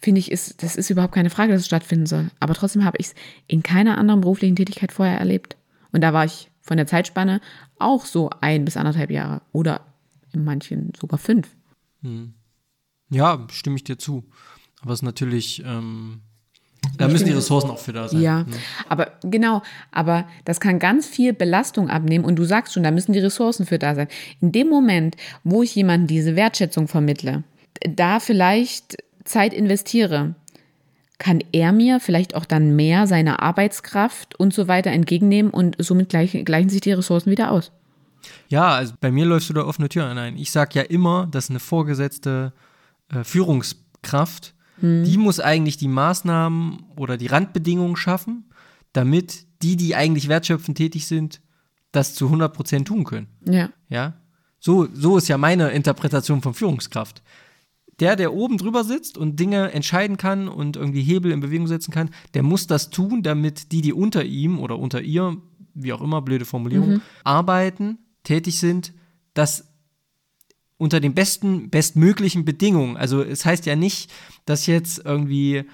[0.00, 2.30] Finde ich, ist, das ist überhaupt keine Frage, dass es stattfinden soll.
[2.40, 3.14] Aber trotzdem habe ich es
[3.46, 5.56] in keiner anderen beruflichen Tätigkeit vorher erlebt.
[5.92, 7.40] Und da war ich von der Zeitspanne
[7.78, 9.80] auch so ein bis anderthalb Jahre oder
[10.32, 11.48] in manchen sogar fünf.
[12.02, 12.34] Hm.
[13.10, 14.24] Ja, stimme ich dir zu.
[14.82, 16.20] Aber es ist natürlich ähm,
[16.96, 18.20] da müssen die Ressourcen auch für da sein.
[18.20, 18.46] Ja, ne?
[18.88, 19.62] aber genau,
[19.92, 23.66] aber das kann ganz viel Belastung abnehmen und du sagst schon, da müssen die Ressourcen
[23.66, 24.08] für da sein.
[24.40, 27.44] In dem Moment, wo ich jemandem diese Wertschätzung vermittle,
[27.88, 30.34] da vielleicht Zeit investiere,
[31.18, 36.08] kann er mir vielleicht auch dann mehr seiner Arbeitskraft und so weiter entgegennehmen und somit
[36.08, 37.72] gleichen, gleichen sich die Ressourcen wieder aus.
[38.48, 40.36] Ja, also bei mir läufst du da offene Tür ein.
[40.36, 42.52] Ich sage ja immer, dass eine vorgesetzte
[43.12, 45.04] äh, Führungskraft Mhm.
[45.04, 48.50] Die muss eigentlich die Maßnahmen oder die Randbedingungen schaffen,
[48.92, 51.40] damit die, die eigentlich wertschöpfend tätig sind,
[51.92, 53.28] das zu 100 Prozent tun können.
[53.44, 53.70] Ja.
[53.88, 54.14] Ja.
[54.60, 57.22] So, so ist ja meine Interpretation von Führungskraft.
[58.00, 61.90] Der, der oben drüber sitzt und Dinge entscheiden kann und irgendwie Hebel in Bewegung setzen
[61.90, 65.36] kann, der muss das tun, damit die, die unter ihm oder unter ihr,
[65.74, 67.02] wie auch immer, blöde Formulierung, mhm.
[67.24, 68.92] arbeiten, tätig sind,
[69.34, 69.67] das
[70.78, 72.96] unter den besten, bestmöglichen Bedingungen.
[72.96, 74.10] Also es heißt ja nicht,
[74.46, 75.64] dass jetzt irgendwie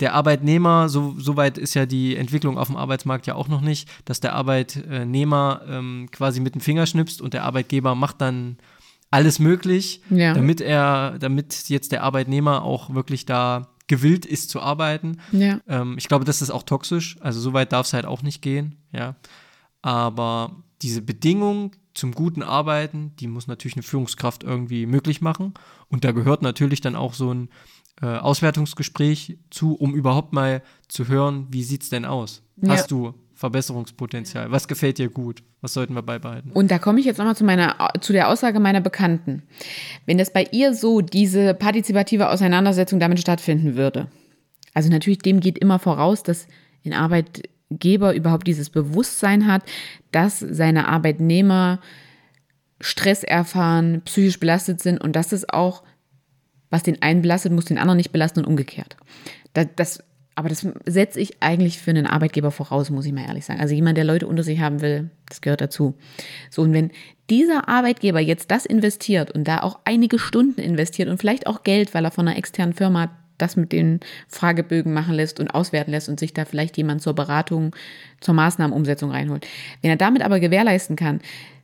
[0.00, 3.60] der Arbeitnehmer, so, so weit ist ja die Entwicklung auf dem Arbeitsmarkt ja auch noch
[3.60, 8.58] nicht, dass der Arbeitnehmer ähm, quasi mit dem Finger schnipst und der Arbeitgeber macht dann
[9.10, 10.34] alles möglich, ja.
[10.34, 15.18] damit er, damit jetzt der Arbeitnehmer auch wirklich da gewillt ist zu arbeiten.
[15.32, 15.60] Ja.
[15.66, 17.16] Ähm, ich glaube, das ist auch toxisch.
[17.20, 19.16] Also so weit darf es halt auch nicht gehen, ja.
[19.80, 25.54] Aber diese Bedingung zum guten Arbeiten, die muss natürlich eine Führungskraft irgendwie möglich machen.
[25.88, 27.48] Und da gehört natürlich dann auch so ein
[28.00, 32.42] äh, Auswertungsgespräch zu, um überhaupt mal zu hören, wie sieht es denn aus?
[32.56, 32.70] Ja.
[32.70, 34.50] Hast du Verbesserungspotenzial?
[34.50, 35.42] Was gefällt dir gut?
[35.60, 36.50] Was sollten wir beibehalten?
[36.52, 39.42] Und da komme ich jetzt nochmal zu meiner, zu der Aussage meiner Bekannten.
[40.06, 44.08] Wenn das bei ihr so diese partizipative Auseinandersetzung damit stattfinden würde,
[44.74, 46.46] also natürlich dem geht immer voraus, dass
[46.82, 49.62] in Arbeit Arbeitgeber überhaupt dieses Bewusstsein hat,
[50.10, 51.80] dass seine Arbeitnehmer
[52.80, 55.82] Stress erfahren, psychisch belastet sind und dass es auch,
[56.70, 58.96] was den einen belastet, muss den anderen nicht belasten und umgekehrt.
[59.52, 60.04] Das, das,
[60.34, 63.60] aber das setze ich eigentlich für einen Arbeitgeber voraus, muss ich mal ehrlich sagen.
[63.60, 65.94] Also jemand, der Leute unter sich haben will, das gehört dazu.
[66.50, 66.92] So, und wenn
[67.28, 71.92] dieser Arbeitgeber jetzt das investiert und da auch einige Stunden investiert und vielleicht auch Geld,
[71.94, 76.08] weil er von einer externen Firma das mit den Fragebögen machen lässt und auswerten lässt
[76.08, 77.74] und sich da vielleicht jemand zur Beratung,
[78.20, 79.46] zur Maßnahmenumsetzung reinholt.
[79.80, 81.20] Wenn er damit aber gewährleisten kann,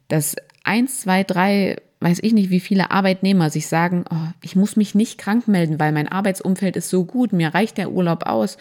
[0.09, 4.77] dass eins, zwei, drei, weiß ich nicht, wie viele Arbeitnehmer sich sagen, oh, ich muss
[4.77, 8.57] mich nicht krank melden, weil mein Arbeitsumfeld ist so gut, mir reicht der Urlaub aus.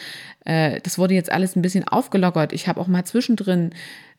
[0.46, 2.54] Äh, das wurde jetzt alles ein bisschen aufgelockert.
[2.54, 3.72] Ich habe auch mal zwischendrin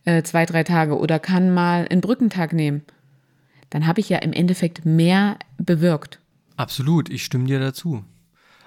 [0.05, 2.83] äh, zwei, drei Tage oder kann mal einen Brückentag nehmen.
[3.71, 6.21] Dann habe ich ja im Endeffekt mehr bewirkt.
[6.57, 8.05] Absolut, ich stimme dir dazu.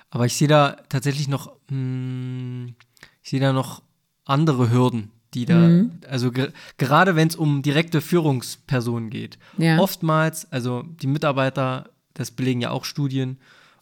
[0.10, 2.76] Aber ich sehe da tatsächlich noch, mh, hm,
[3.24, 3.82] ich sehe da noch
[4.26, 6.00] andere Hürden, die da, mhm.
[6.08, 9.80] also ge gerade wenn es um direkte Führungspersonen geht, ja.
[9.80, 13.38] oftmals, also die Mitarbeiter, das belegen ja auch Studien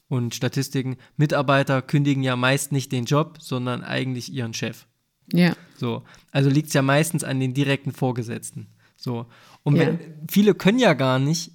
[0.07, 4.85] und Statistiken, Mitarbeiter kündigen ja meist nicht den Job, sondern eigentlich ihren Chef.
[5.33, 5.55] Ja.
[5.77, 8.67] So, also liegt es ja meistens an den direkten Vorgesetzten.
[8.95, 9.25] So.
[9.63, 9.87] Und ja.
[9.87, 9.99] wenn,
[10.29, 11.51] viele können ja gar nicht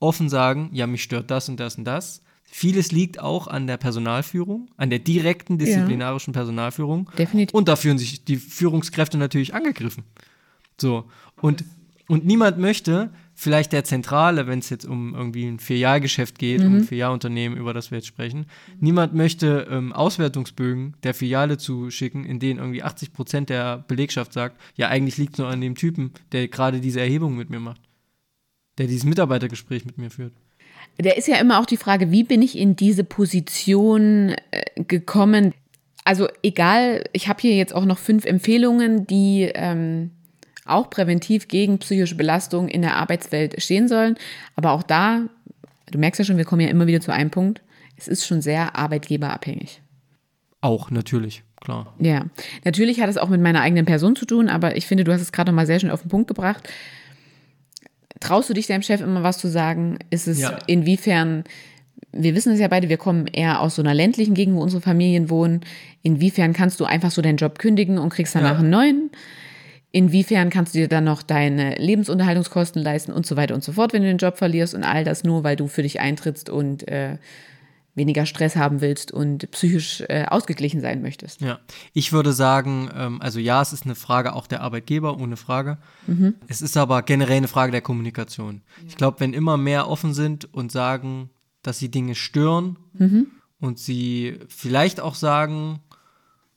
[0.00, 2.22] offen sagen, ja, mich stört das und das und das.
[2.50, 6.38] Vieles liegt auch an der Personalführung, an der direkten disziplinarischen ja.
[6.38, 7.10] Personalführung.
[7.16, 7.54] Definitiv.
[7.54, 10.04] Und da fühlen sich die Führungskräfte natürlich angegriffen.
[10.80, 11.04] So.
[11.40, 11.64] Und,
[12.08, 16.66] und niemand möchte, vielleicht der Zentrale, wenn es jetzt um irgendwie ein Filialgeschäft geht, mhm.
[16.66, 18.46] um ein Filialunternehmen, über das wir jetzt sprechen,
[18.80, 24.60] niemand möchte ähm, Auswertungsbögen der Filiale zuschicken, in denen irgendwie 80 Prozent der Belegschaft sagt,
[24.74, 27.82] ja, eigentlich liegt es nur an dem Typen, der gerade diese Erhebung mit mir macht
[28.78, 30.32] der dieses Mitarbeitergespräch mit mir führt.
[31.00, 35.54] Der ist ja immer auch die Frage, wie bin ich in diese Position äh, gekommen?
[36.04, 40.10] Also egal, ich habe hier jetzt auch noch fünf Empfehlungen, die ähm,
[40.64, 44.16] auch präventiv gegen psychische Belastung in der Arbeitswelt stehen sollen.
[44.56, 45.22] Aber auch da,
[45.90, 47.62] du merkst ja schon, wir kommen ja immer wieder zu einem Punkt,
[47.96, 49.82] es ist schon sehr arbeitgeberabhängig.
[50.60, 51.94] Auch, natürlich, klar.
[51.98, 52.26] Ja,
[52.64, 55.20] natürlich hat es auch mit meiner eigenen Person zu tun, aber ich finde, du hast
[55.20, 56.68] es gerade noch mal sehr schön auf den Punkt gebracht.
[58.20, 59.98] Traust du dich deinem Chef immer was zu sagen?
[60.10, 60.58] Ist es ja.
[60.66, 61.44] inwiefern,
[62.12, 64.82] wir wissen es ja beide, wir kommen eher aus so einer ländlichen Gegend, wo unsere
[64.82, 65.60] Familien wohnen.
[66.02, 68.58] Inwiefern kannst du einfach so deinen Job kündigen und kriegst danach ja.
[68.58, 69.10] einen neuen?
[69.90, 73.92] Inwiefern kannst du dir dann noch deine Lebensunterhaltungskosten leisten und so weiter und so fort,
[73.92, 76.86] wenn du den Job verlierst und all das nur, weil du für dich eintrittst und
[76.88, 77.16] äh,
[77.98, 81.40] weniger Stress haben willst und psychisch äh, ausgeglichen sein möchtest.
[81.40, 81.58] Ja,
[81.92, 85.78] ich würde sagen, ähm, also ja, es ist eine Frage auch der Arbeitgeber, ohne Frage.
[86.06, 86.34] Mhm.
[86.46, 88.62] Es ist aber generell eine Frage der Kommunikation.
[88.78, 88.84] Ja.
[88.88, 91.30] Ich glaube, wenn immer mehr offen sind und sagen,
[91.62, 93.26] dass sie Dinge stören mhm.
[93.60, 95.80] und sie vielleicht auch sagen,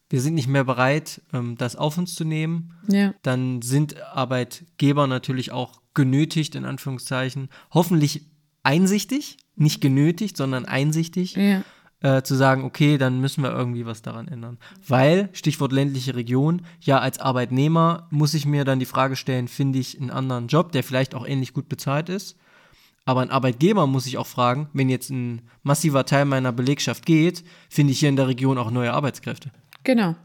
[0.10, 3.14] wir sind nicht mehr bereit, ähm, das auf uns zu nehmen, ja.
[3.24, 8.31] dann sind Arbeitgeber natürlich auch genötigt, in Anführungszeichen, hoffentlich
[8.64, 11.64] einsichtig, nicht genötigt, sondern einsichtig, ja.
[12.02, 14.58] äh, zu sagen, okay, dann müssen wir irgendwie was daran ändern.
[14.88, 19.80] Weil, Stichwort ländliche Region, ja, als Arbeitnehmer muss ich mir dann die Frage stellen, finde
[19.80, 22.38] ich einen anderen Job, der vielleicht auch ähnlich gut bezahlt ist.
[23.04, 27.44] Aber ein Arbeitgeber muss sich auch fragen, wenn jetzt ein massiver Teil meiner Belegschaft geht,
[27.70, 29.52] finde ich hier in der Region auch neue Arbeitskräfte.
[29.84, 30.16] Genau.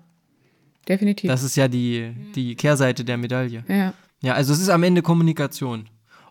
[0.87, 1.29] Definitiv.
[1.29, 3.65] Das ist ja die, die Kehrseite der Medaille.
[3.67, 3.95] Ja.
[4.23, 5.89] Ja, also es ist am Ende Kommunikation.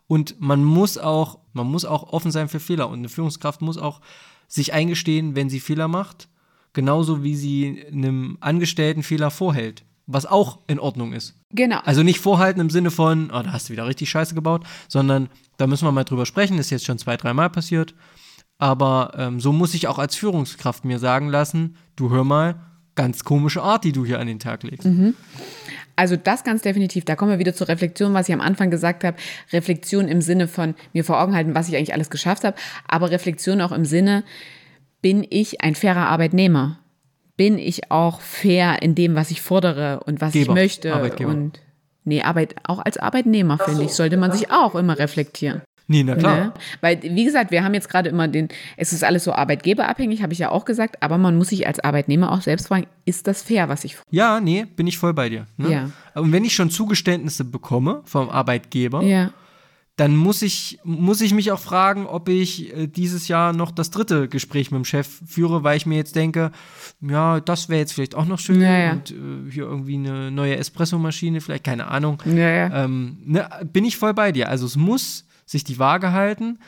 [0.08, 2.90] Und man muss auch, man muss auch offen sein für Fehler.
[2.90, 4.02] Und eine Führungskraft muss auch
[4.48, 6.28] sich eingestehen, wenn sie Fehler macht,
[6.74, 9.84] genauso wie sie einem Angestellten Fehler vorhält.
[10.08, 11.34] Was auch in Ordnung ist.
[11.50, 11.80] Genau.
[11.84, 15.30] Also nicht vorhalten im Sinne von, oh, da hast du wieder richtig Scheiße gebaut, sondern
[15.58, 17.96] da müssen wir mal drüber sprechen, ist jetzt schon zwei, dreimal passiert.
[18.60, 22.60] Aber ähm, so muss ich auch als Führungskraft mir sagen lassen, du hör mal,
[22.94, 24.86] ganz komische Art, die du hier an den Tag legst.
[24.86, 25.16] Mhm.
[25.96, 27.06] Also das ganz definitiv.
[27.06, 29.18] Da kommen wir wieder zur Reflexion, was ich am Anfang gesagt habe.
[29.54, 32.58] Reflexion im Sinne von mir vor Augen halten, was ich eigentlich alles geschafft habe.
[32.88, 34.24] Aber Reflexion auch im Sinne,
[35.02, 36.80] bin ich ein fairer Arbeitnehmer?
[37.38, 40.94] Bin ich auch fair in dem, was ich fordere und was Geber, ich möchte?
[40.94, 41.32] Arbeitgeber.
[41.32, 41.60] Und
[42.06, 45.62] nee, Arbeit, auch als Arbeitnehmer, finde ich, sollte man sich auch immer reflektieren.
[45.88, 46.36] Nee, na klar.
[46.38, 46.54] Ne?
[46.82, 50.34] Weil, wie gesagt, wir haben jetzt gerade immer den, es ist alles so arbeitgeberabhängig, habe
[50.34, 53.44] ich ja auch gesagt, aber man muss sich als Arbeitnehmer auch selbst fragen, ist das
[53.44, 53.98] fair, was ich.
[54.10, 55.46] Ja, nee, bin ich voll bei dir.
[55.58, 55.72] Ne?
[55.72, 56.22] Ja.
[56.22, 59.32] Und wenn ich schon Zugeständnisse bekomme vom Arbeitgeber, ja.
[59.96, 63.92] dann muss ich, muss ich mich auch fragen, ob ich äh, dieses Jahr noch das
[63.92, 66.52] dritte Gespräch mit dem Chef führe, weil ich mir jetzt denke,
[67.02, 70.58] ja, das wäre jetzt vielleicht auch noch schön ja, und äh, hier irgendwie eine neue
[70.58, 72.24] Espressomaschine, vielleicht keine Ahnung.
[72.26, 74.50] Ja, ähm, ne, bin ich voll bei dir.
[74.50, 76.60] Also es muss sich die Waage halten.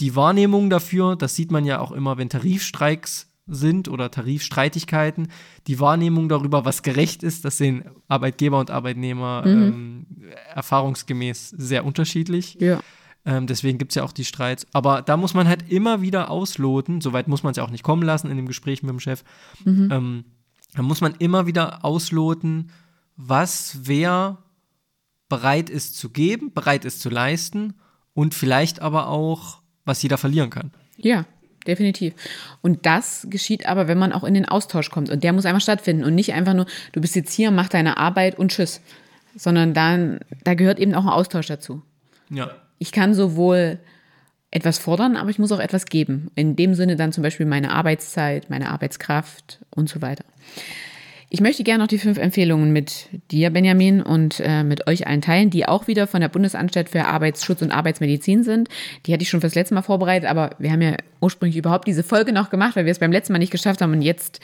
[0.00, 5.28] Die Wahrnehmung dafür, das sieht man ja auch immer, wenn Tarifstreiks sind oder Tarifstreitigkeiten,
[5.66, 9.62] die Wahrnehmung darüber, was gerecht ist, das sehen Arbeitgeber und Arbeitnehmer mhm.
[9.62, 10.06] ähm,
[10.54, 12.58] erfahrungsgemäß sehr unterschiedlich.
[12.60, 12.80] Ja.
[13.24, 14.66] Ähm, deswegen gibt es ja auch die Streits.
[14.72, 17.82] Aber da muss man halt immer wieder ausloten, soweit muss man es ja auch nicht
[17.82, 19.24] kommen lassen in dem Gespräch mit dem Chef.
[19.64, 19.88] Mhm.
[19.90, 20.24] Ähm,
[20.74, 22.70] da muss man immer wieder ausloten,
[23.16, 24.38] was wer
[25.28, 27.74] bereit ist zu geben, bereit ist zu leisten
[28.18, 30.72] und vielleicht aber auch, was jeder verlieren kann.
[30.96, 31.24] Ja,
[31.68, 32.14] definitiv.
[32.62, 35.08] Und das geschieht aber, wenn man auch in den Austausch kommt.
[35.08, 37.96] Und der muss einfach stattfinden und nicht einfach nur, du bist jetzt hier, mach deine
[37.96, 38.80] Arbeit und tschüss.
[39.36, 41.82] Sondern dann, da gehört eben auch ein Austausch dazu.
[42.28, 42.50] Ja.
[42.80, 43.78] Ich kann sowohl
[44.50, 46.32] etwas fordern, aber ich muss auch etwas geben.
[46.34, 50.24] In dem Sinne dann zum Beispiel meine Arbeitszeit, meine Arbeitskraft und so weiter.
[51.30, 55.20] Ich möchte gerne noch die fünf Empfehlungen mit dir, Benjamin, und äh, mit euch allen
[55.20, 58.68] teilen, die auch wieder von der Bundesanstalt für Arbeitsschutz und Arbeitsmedizin sind.
[59.04, 62.02] Die hatte ich schon fürs letzte Mal vorbereitet, aber wir haben ja ursprünglich überhaupt diese
[62.02, 64.40] Folge noch gemacht, weil wir es beim letzten Mal nicht geschafft haben und jetzt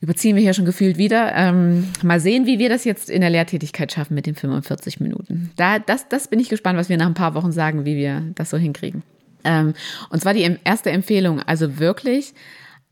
[0.00, 1.34] überziehen wir hier schon gefühlt wieder.
[1.34, 5.50] Ähm, mal sehen, wie wir das jetzt in der Lehrtätigkeit schaffen mit den 45 Minuten.
[5.56, 8.22] Da, das, das bin ich gespannt, was wir nach ein paar Wochen sagen, wie wir
[8.36, 9.02] das so hinkriegen.
[9.42, 9.74] Ähm,
[10.10, 12.34] und zwar die erste Empfehlung, also wirklich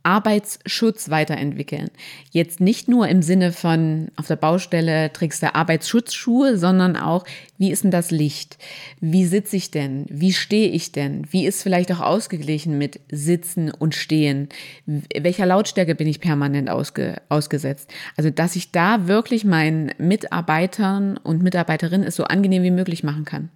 [0.05, 1.91] Arbeitsschutz weiterentwickeln.
[2.31, 7.25] Jetzt nicht nur im Sinne von auf der Baustelle trägst du Arbeitsschutzschuhe, sondern auch,
[7.59, 8.59] wie ist denn das Licht?
[9.01, 10.05] Wie sitze ich denn?
[10.09, 11.27] Wie stehe ich denn?
[11.31, 14.51] Wie ist vielleicht auch ausgeglichen mit Sitzen und Stehen?
[14.87, 17.91] Welcher Lautstärke bin ich permanent ausge, ausgesetzt?
[18.17, 23.25] Also, dass ich da wirklich meinen Mitarbeitern und Mitarbeiterinnen es so angenehm wie möglich machen
[23.25, 23.49] kann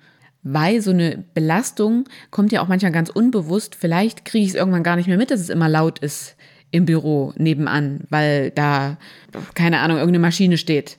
[0.53, 3.75] weil so eine Belastung kommt ja auch manchmal ganz unbewusst.
[3.75, 6.37] Vielleicht kriege ich es irgendwann gar nicht mehr mit, dass es immer laut ist
[6.71, 8.97] im Büro nebenan, weil da,
[9.55, 10.99] keine Ahnung, irgendeine Maschine steht.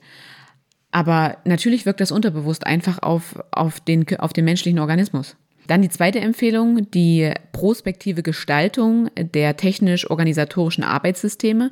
[0.92, 5.36] Aber natürlich wirkt das unterbewusst einfach auf, auf, den, auf den menschlichen Organismus.
[5.68, 11.70] Dann die zweite Empfehlung, die prospektive Gestaltung der technisch-organisatorischen Arbeitssysteme.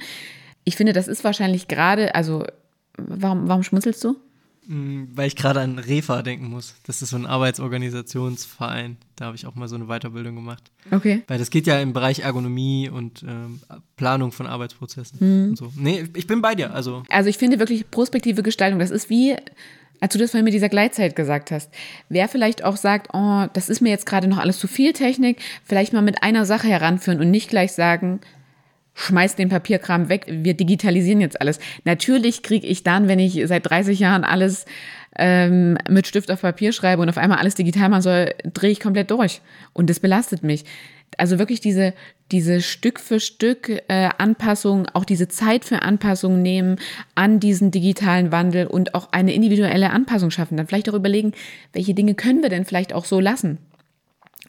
[0.63, 2.45] Ich finde, das ist wahrscheinlich gerade, also
[2.97, 4.17] warum, warum schmunzelst du?
[4.67, 6.75] Mm, weil ich gerade an REFA denken muss.
[6.85, 8.97] Das ist so ein Arbeitsorganisationsverein.
[9.15, 10.71] Da habe ich auch mal so eine Weiterbildung gemacht.
[10.91, 11.23] Okay.
[11.27, 13.61] Weil das geht ja im Bereich Ergonomie und ähm,
[13.95, 15.49] Planung von Arbeitsprozessen mhm.
[15.49, 15.71] und so.
[15.77, 16.73] Nee, ich bin bei dir.
[16.73, 17.03] Also.
[17.09, 19.37] also ich finde wirklich prospektive Gestaltung, das ist wie,
[20.01, 21.73] als du das vorhin mit dieser Gleitzeit gesagt hast.
[22.09, 25.37] Wer vielleicht auch sagt, oh, das ist mir jetzt gerade noch alles zu viel Technik,
[25.63, 28.19] vielleicht mal mit einer Sache heranführen und nicht gleich sagen,
[28.97, 31.59] schmeiß den Papierkram weg, wir digitalisieren jetzt alles.
[31.85, 34.65] Natürlich kriege ich dann, wenn ich seit 30 Jahren alles
[35.17, 38.79] ähm, mit Stift auf Papier schreibe und auf einmal alles digital machen soll, drehe ich
[38.79, 39.41] komplett durch.
[39.73, 40.65] Und das belastet mich.
[41.15, 41.93] Also wirklich diese,
[42.31, 46.77] diese Stück für Stück äh, Anpassung, auch diese Zeit für Anpassung nehmen
[47.15, 50.57] an diesen digitalen Wandel und auch eine individuelle Anpassung schaffen.
[50.57, 51.33] Dann vielleicht auch überlegen,
[51.71, 53.59] welche Dinge können wir denn vielleicht auch so lassen?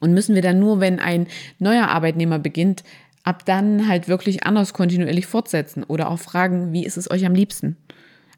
[0.00, 1.26] Und müssen wir dann nur, wenn ein
[1.58, 2.84] neuer Arbeitnehmer beginnt,
[3.28, 7.34] ab dann halt wirklich anders kontinuierlich fortsetzen oder auch fragen, wie ist es euch am
[7.34, 7.76] liebsten?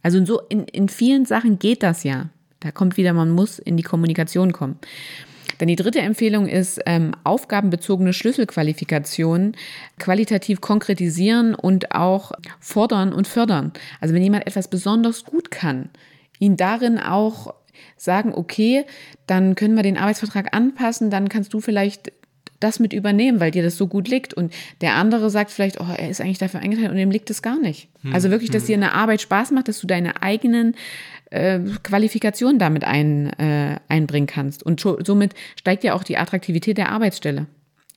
[0.03, 2.30] Also in, so, in, in vielen Sachen geht das ja.
[2.59, 4.80] Da kommt wieder, man muss in die Kommunikation kommen.
[5.59, 9.57] Dann die dritte Empfehlung ist ähm, aufgabenbezogene Schlüsselqualifikationen
[10.01, 13.72] qualitativ konkretisieren und auch fordern und fördern.
[14.01, 15.88] Also wenn jemand etwas besonders gut kann,
[16.41, 17.55] ihn darin auch
[17.97, 18.84] sagen, okay,
[19.28, 22.11] dann können wir den Arbeitsvertrag anpassen, dann kannst du vielleicht
[22.61, 24.34] das mit übernehmen, weil dir das so gut liegt.
[24.34, 27.42] Und der andere sagt vielleicht, oh, er ist eigentlich dafür eingeteilt und dem liegt es
[27.42, 27.88] gar nicht.
[28.02, 28.14] Hm.
[28.14, 28.66] Also wirklich, dass hm.
[28.68, 30.74] dir eine Arbeit Spaß macht, dass du deine eigenen
[31.30, 34.62] äh, Qualifikationen damit ein, äh, einbringen kannst.
[34.62, 37.46] Und somit steigt ja auch die Attraktivität der Arbeitsstelle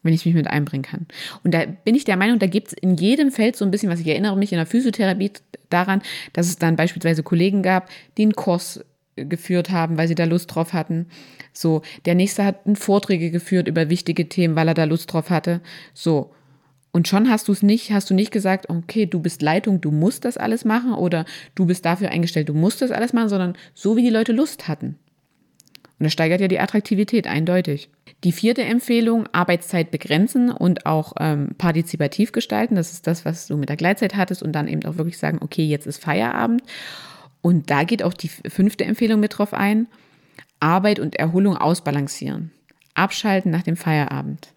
[0.04, 1.08] wenn ich mich mit einbringen kann.
[1.44, 3.90] Und da bin ich der Meinung, da gibt es in jedem Feld so ein bisschen
[3.90, 4.02] was.
[4.02, 5.32] Ich erinnere mich in der Physiotherapie
[5.70, 6.02] daran,
[6.34, 8.84] dass es dann beispielsweise Kollegen gab, die einen Kurs
[9.16, 11.08] geführt haben, weil sie da Lust drauf hatten.
[11.54, 15.62] So, der nächste hat Vorträge geführt über wichtige Themen, weil er da Lust drauf hatte.
[15.94, 16.32] So.
[16.92, 19.90] Und schon hast du es nicht, hast du nicht gesagt, okay, du bist Leitung, du
[19.90, 21.26] musst das alles machen oder
[21.56, 24.68] du bist dafür eingestellt, du musst das alles machen, sondern so wie die Leute Lust
[24.68, 25.00] hatten.
[26.00, 27.90] Und das steigert ja die Attraktivität eindeutig.
[28.24, 32.76] Die vierte Empfehlung, Arbeitszeit begrenzen und auch ähm, partizipativ gestalten.
[32.76, 35.40] Das ist das, was du mit der Gleitzeit hattest und dann eben auch wirklich sagen,
[35.42, 36.62] okay, jetzt ist Feierabend.
[37.42, 39.88] Und da geht auch die fünfte Empfehlung mit drauf ein.
[40.64, 42.52] Arbeit und Erholung ausbalancieren.
[42.96, 44.54] Abschalten nach dem Feierabend.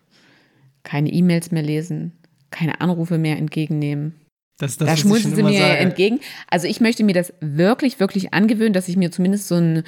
[0.85, 2.13] Keine E-Mails mehr lesen,
[2.51, 4.15] keine Anrufe mehr entgegennehmen.
[4.59, 5.79] Das, das, da schmunzeln sie mir sage.
[5.79, 6.21] entgegen.
[6.49, 9.83] Also ich möchte mir das wirklich, wirklich angewöhnen, dass ich mir zumindest so, ein,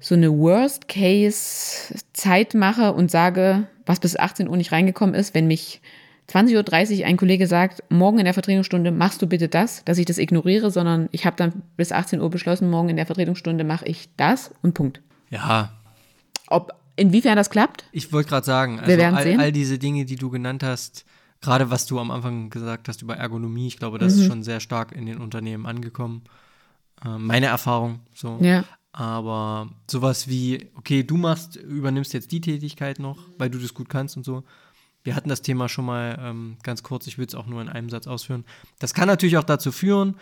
[0.00, 5.82] so eine Worst-Case-Zeit mache und sage, was bis 18 Uhr nicht reingekommen ist, wenn mich
[6.30, 10.06] 20.30 Uhr ein Kollege sagt, morgen in der Vertretungsstunde machst du bitte das, dass ich
[10.06, 13.86] das ignoriere, sondern ich habe dann bis 18 Uhr beschlossen, morgen in der Vertretungsstunde mache
[13.86, 15.02] ich das und Punkt.
[15.30, 15.72] Ja.
[16.48, 17.84] Ob inwiefern das klappt?
[17.92, 21.04] Ich wollte gerade sagen, also all, all, diese Dinge, die du genannt hast,
[21.40, 24.20] gerade was du am Anfang gesagt hast über Ergonomie, ich glaube, das mhm.
[24.20, 26.22] ist schon sehr stark in den Unternehmen angekommen.
[27.04, 28.38] Äh, meine Erfahrung so.
[28.40, 28.64] Ja.
[28.92, 33.90] Aber sowas wie, okay, du machst, übernimmst jetzt die Tätigkeit noch, weil du das gut
[33.90, 34.42] kannst und so.
[35.04, 37.68] Wir hatten das Thema schon mal ähm, ganz kurz, ich will es auch nur in
[37.68, 38.44] einem Satz ausführen.
[38.78, 40.16] Das kann natürlich auch dazu führen,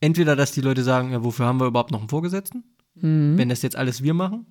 [0.00, 2.64] entweder, dass die Leute sagen, ja, wofür haben wir überhaupt noch einen Vorgesetzten?
[3.00, 3.38] Mhm.
[3.38, 4.46] Wenn das jetzt alles wir machen.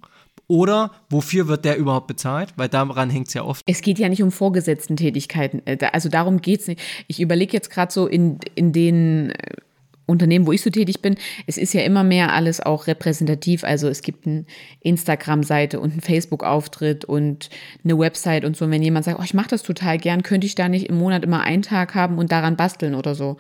[0.48, 2.54] Oder wofür wird der überhaupt bezahlt?
[2.56, 3.64] Weil daran hängt es ja oft.
[3.68, 5.62] Es geht ja nicht um Vorgesetzten-Tätigkeiten.
[5.66, 6.82] Äh, also darum geht es nicht.
[7.08, 9.56] Ich überlege jetzt gerade so in, in den äh,
[10.08, 11.18] Unternehmen, wo ich so tätig bin,
[11.48, 13.66] es ist ja immer mehr alles auch repräsentativ.
[13.66, 14.46] Also es gibt eine
[14.80, 17.50] Instagram-Seite und einen Facebook-Auftritt und
[17.84, 18.66] eine Website und so.
[18.66, 20.98] Und wenn jemand sagt, oh, ich mache das total gern, könnte ich da nicht im
[20.98, 23.36] Monat immer einen Tag haben und daran basteln oder so.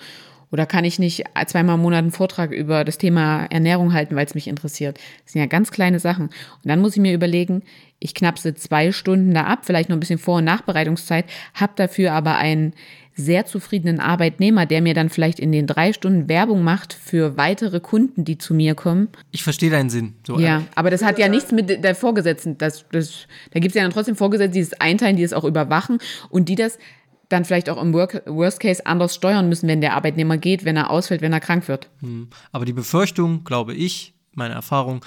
[0.52, 4.26] Oder kann ich nicht zweimal im Monat einen Vortrag über das Thema Ernährung halten, weil
[4.26, 4.98] es mich interessiert?
[5.24, 6.28] Das sind ja ganz kleine Sachen.
[6.28, 7.64] Und dann muss ich mir überlegen,
[8.00, 12.14] ich knapse zwei Stunden da ab, vielleicht noch ein bisschen Vor- und Nachbereitungszeit, habe dafür
[12.14, 12.74] aber einen
[13.18, 17.80] sehr zufriedenen Arbeitnehmer, der mir dann vielleicht in den drei Stunden Werbung macht für weitere
[17.80, 19.10] Kunden, die zu mir kommen.
[19.32, 20.14] Ich verstehe deinen Sinn.
[20.26, 22.60] So ja, aber das hat ja nichts mit der Vorgesetzten.
[22.60, 25.45] Das, das, da gibt es ja dann trotzdem Vorgesetzte, die das einteilen, die das auch
[25.45, 25.98] überwachen
[26.30, 26.78] und die das
[27.30, 30.78] dann vielleicht auch im Work Worst Case anders steuern müssen, wenn der Arbeitnehmer geht, wenn
[30.78, 31.90] er ausfällt, wenn er krank wird.
[32.00, 32.30] Hm.
[32.52, 35.04] Aber die Befürchtung, glaube ich, meine Erfahrung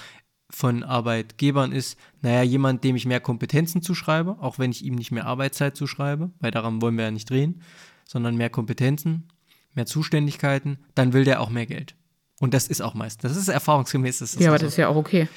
[0.49, 5.11] von Arbeitgebern ist, naja, jemand, dem ich mehr Kompetenzen zuschreibe, auch wenn ich ihm nicht
[5.11, 7.61] mehr Arbeitszeit zuschreibe, weil daran wollen wir ja nicht drehen,
[8.05, 9.29] sondern mehr Kompetenzen,
[9.73, 11.95] mehr Zuständigkeiten, dann will der auch mehr Geld.
[12.39, 13.23] Und das ist auch meist.
[13.23, 14.19] Das ist erfahrungsgemäß.
[14.19, 14.65] Das ist ja, aber so.
[14.65, 15.27] das ist ja auch okay.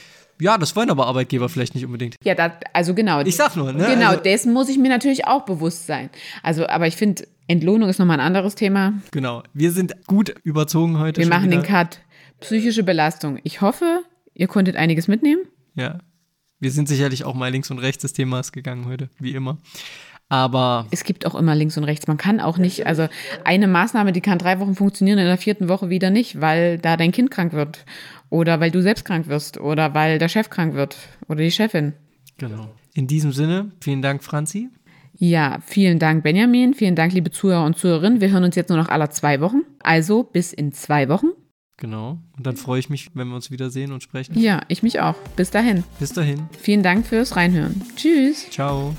[0.41, 2.17] Ja, das wollen aber Arbeitgeber vielleicht nicht unbedingt.
[2.25, 3.21] Ja, da, also genau.
[3.21, 3.87] Ich sag nur, ne?
[3.87, 6.11] Genau, also, dessen muss ich mir natürlich auch bewusst sein.
[6.43, 8.95] Also, aber ich finde, Entlohnung ist nochmal ein anderes Thema.
[9.11, 9.43] Genau.
[9.53, 11.21] Wir sind gut überzogen heute.
[11.21, 11.63] Wir machen wieder.
[11.63, 12.01] den Cut.
[12.41, 13.39] Psychische Belastung.
[13.43, 14.03] Ich hoffe,
[14.35, 15.43] ihr konntet einiges mitnehmen.
[15.75, 15.99] Ja.
[16.61, 19.59] Wir sind sicherlich auch mal links und rechts des Themas gegangen heute, wie immer.
[20.29, 22.07] Aber es gibt auch immer links und rechts.
[22.07, 23.09] Man kann auch nicht, also
[23.45, 26.97] eine Maßnahme, die kann drei Wochen funktionieren, in der vierten Woche wieder nicht, weil da
[26.97, 27.85] dein Kind krank wird
[28.31, 30.97] oder weil du selbst krank wirst oder weil der Chef krank wird
[31.29, 31.93] oder die Chefin.
[32.39, 32.71] Genau.
[32.95, 34.71] In diesem Sinne, vielen Dank, Franzi.
[35.17, 36.75] Ja, vielen Dank, Benjamin.
[36.75, 38.21] Vielen Dank, liebe Zuhörer und Zuhörerinnen.
[38.21, 39.63] Wir hören uns jetzt nur noch alle zwei Wochen.
[39.81, 41.29] Also bis in zwei Wochen.
[41.77, 42.19] Genau.
[42.37, 44.39] Und dann freue ich mich, wenn wir uns wiedersehen und sprechen.
[44.39, 45.15] Ja, ich mich auch.
[45.37, 45.85] Bis dahin.
[45.99, 46.49] Bis dahin.
[46.59, 47.83] Vielen Dank fürs Reinhören.
[47.97, 48.51] Tschüss.
[48.51, 48.95] Ciao.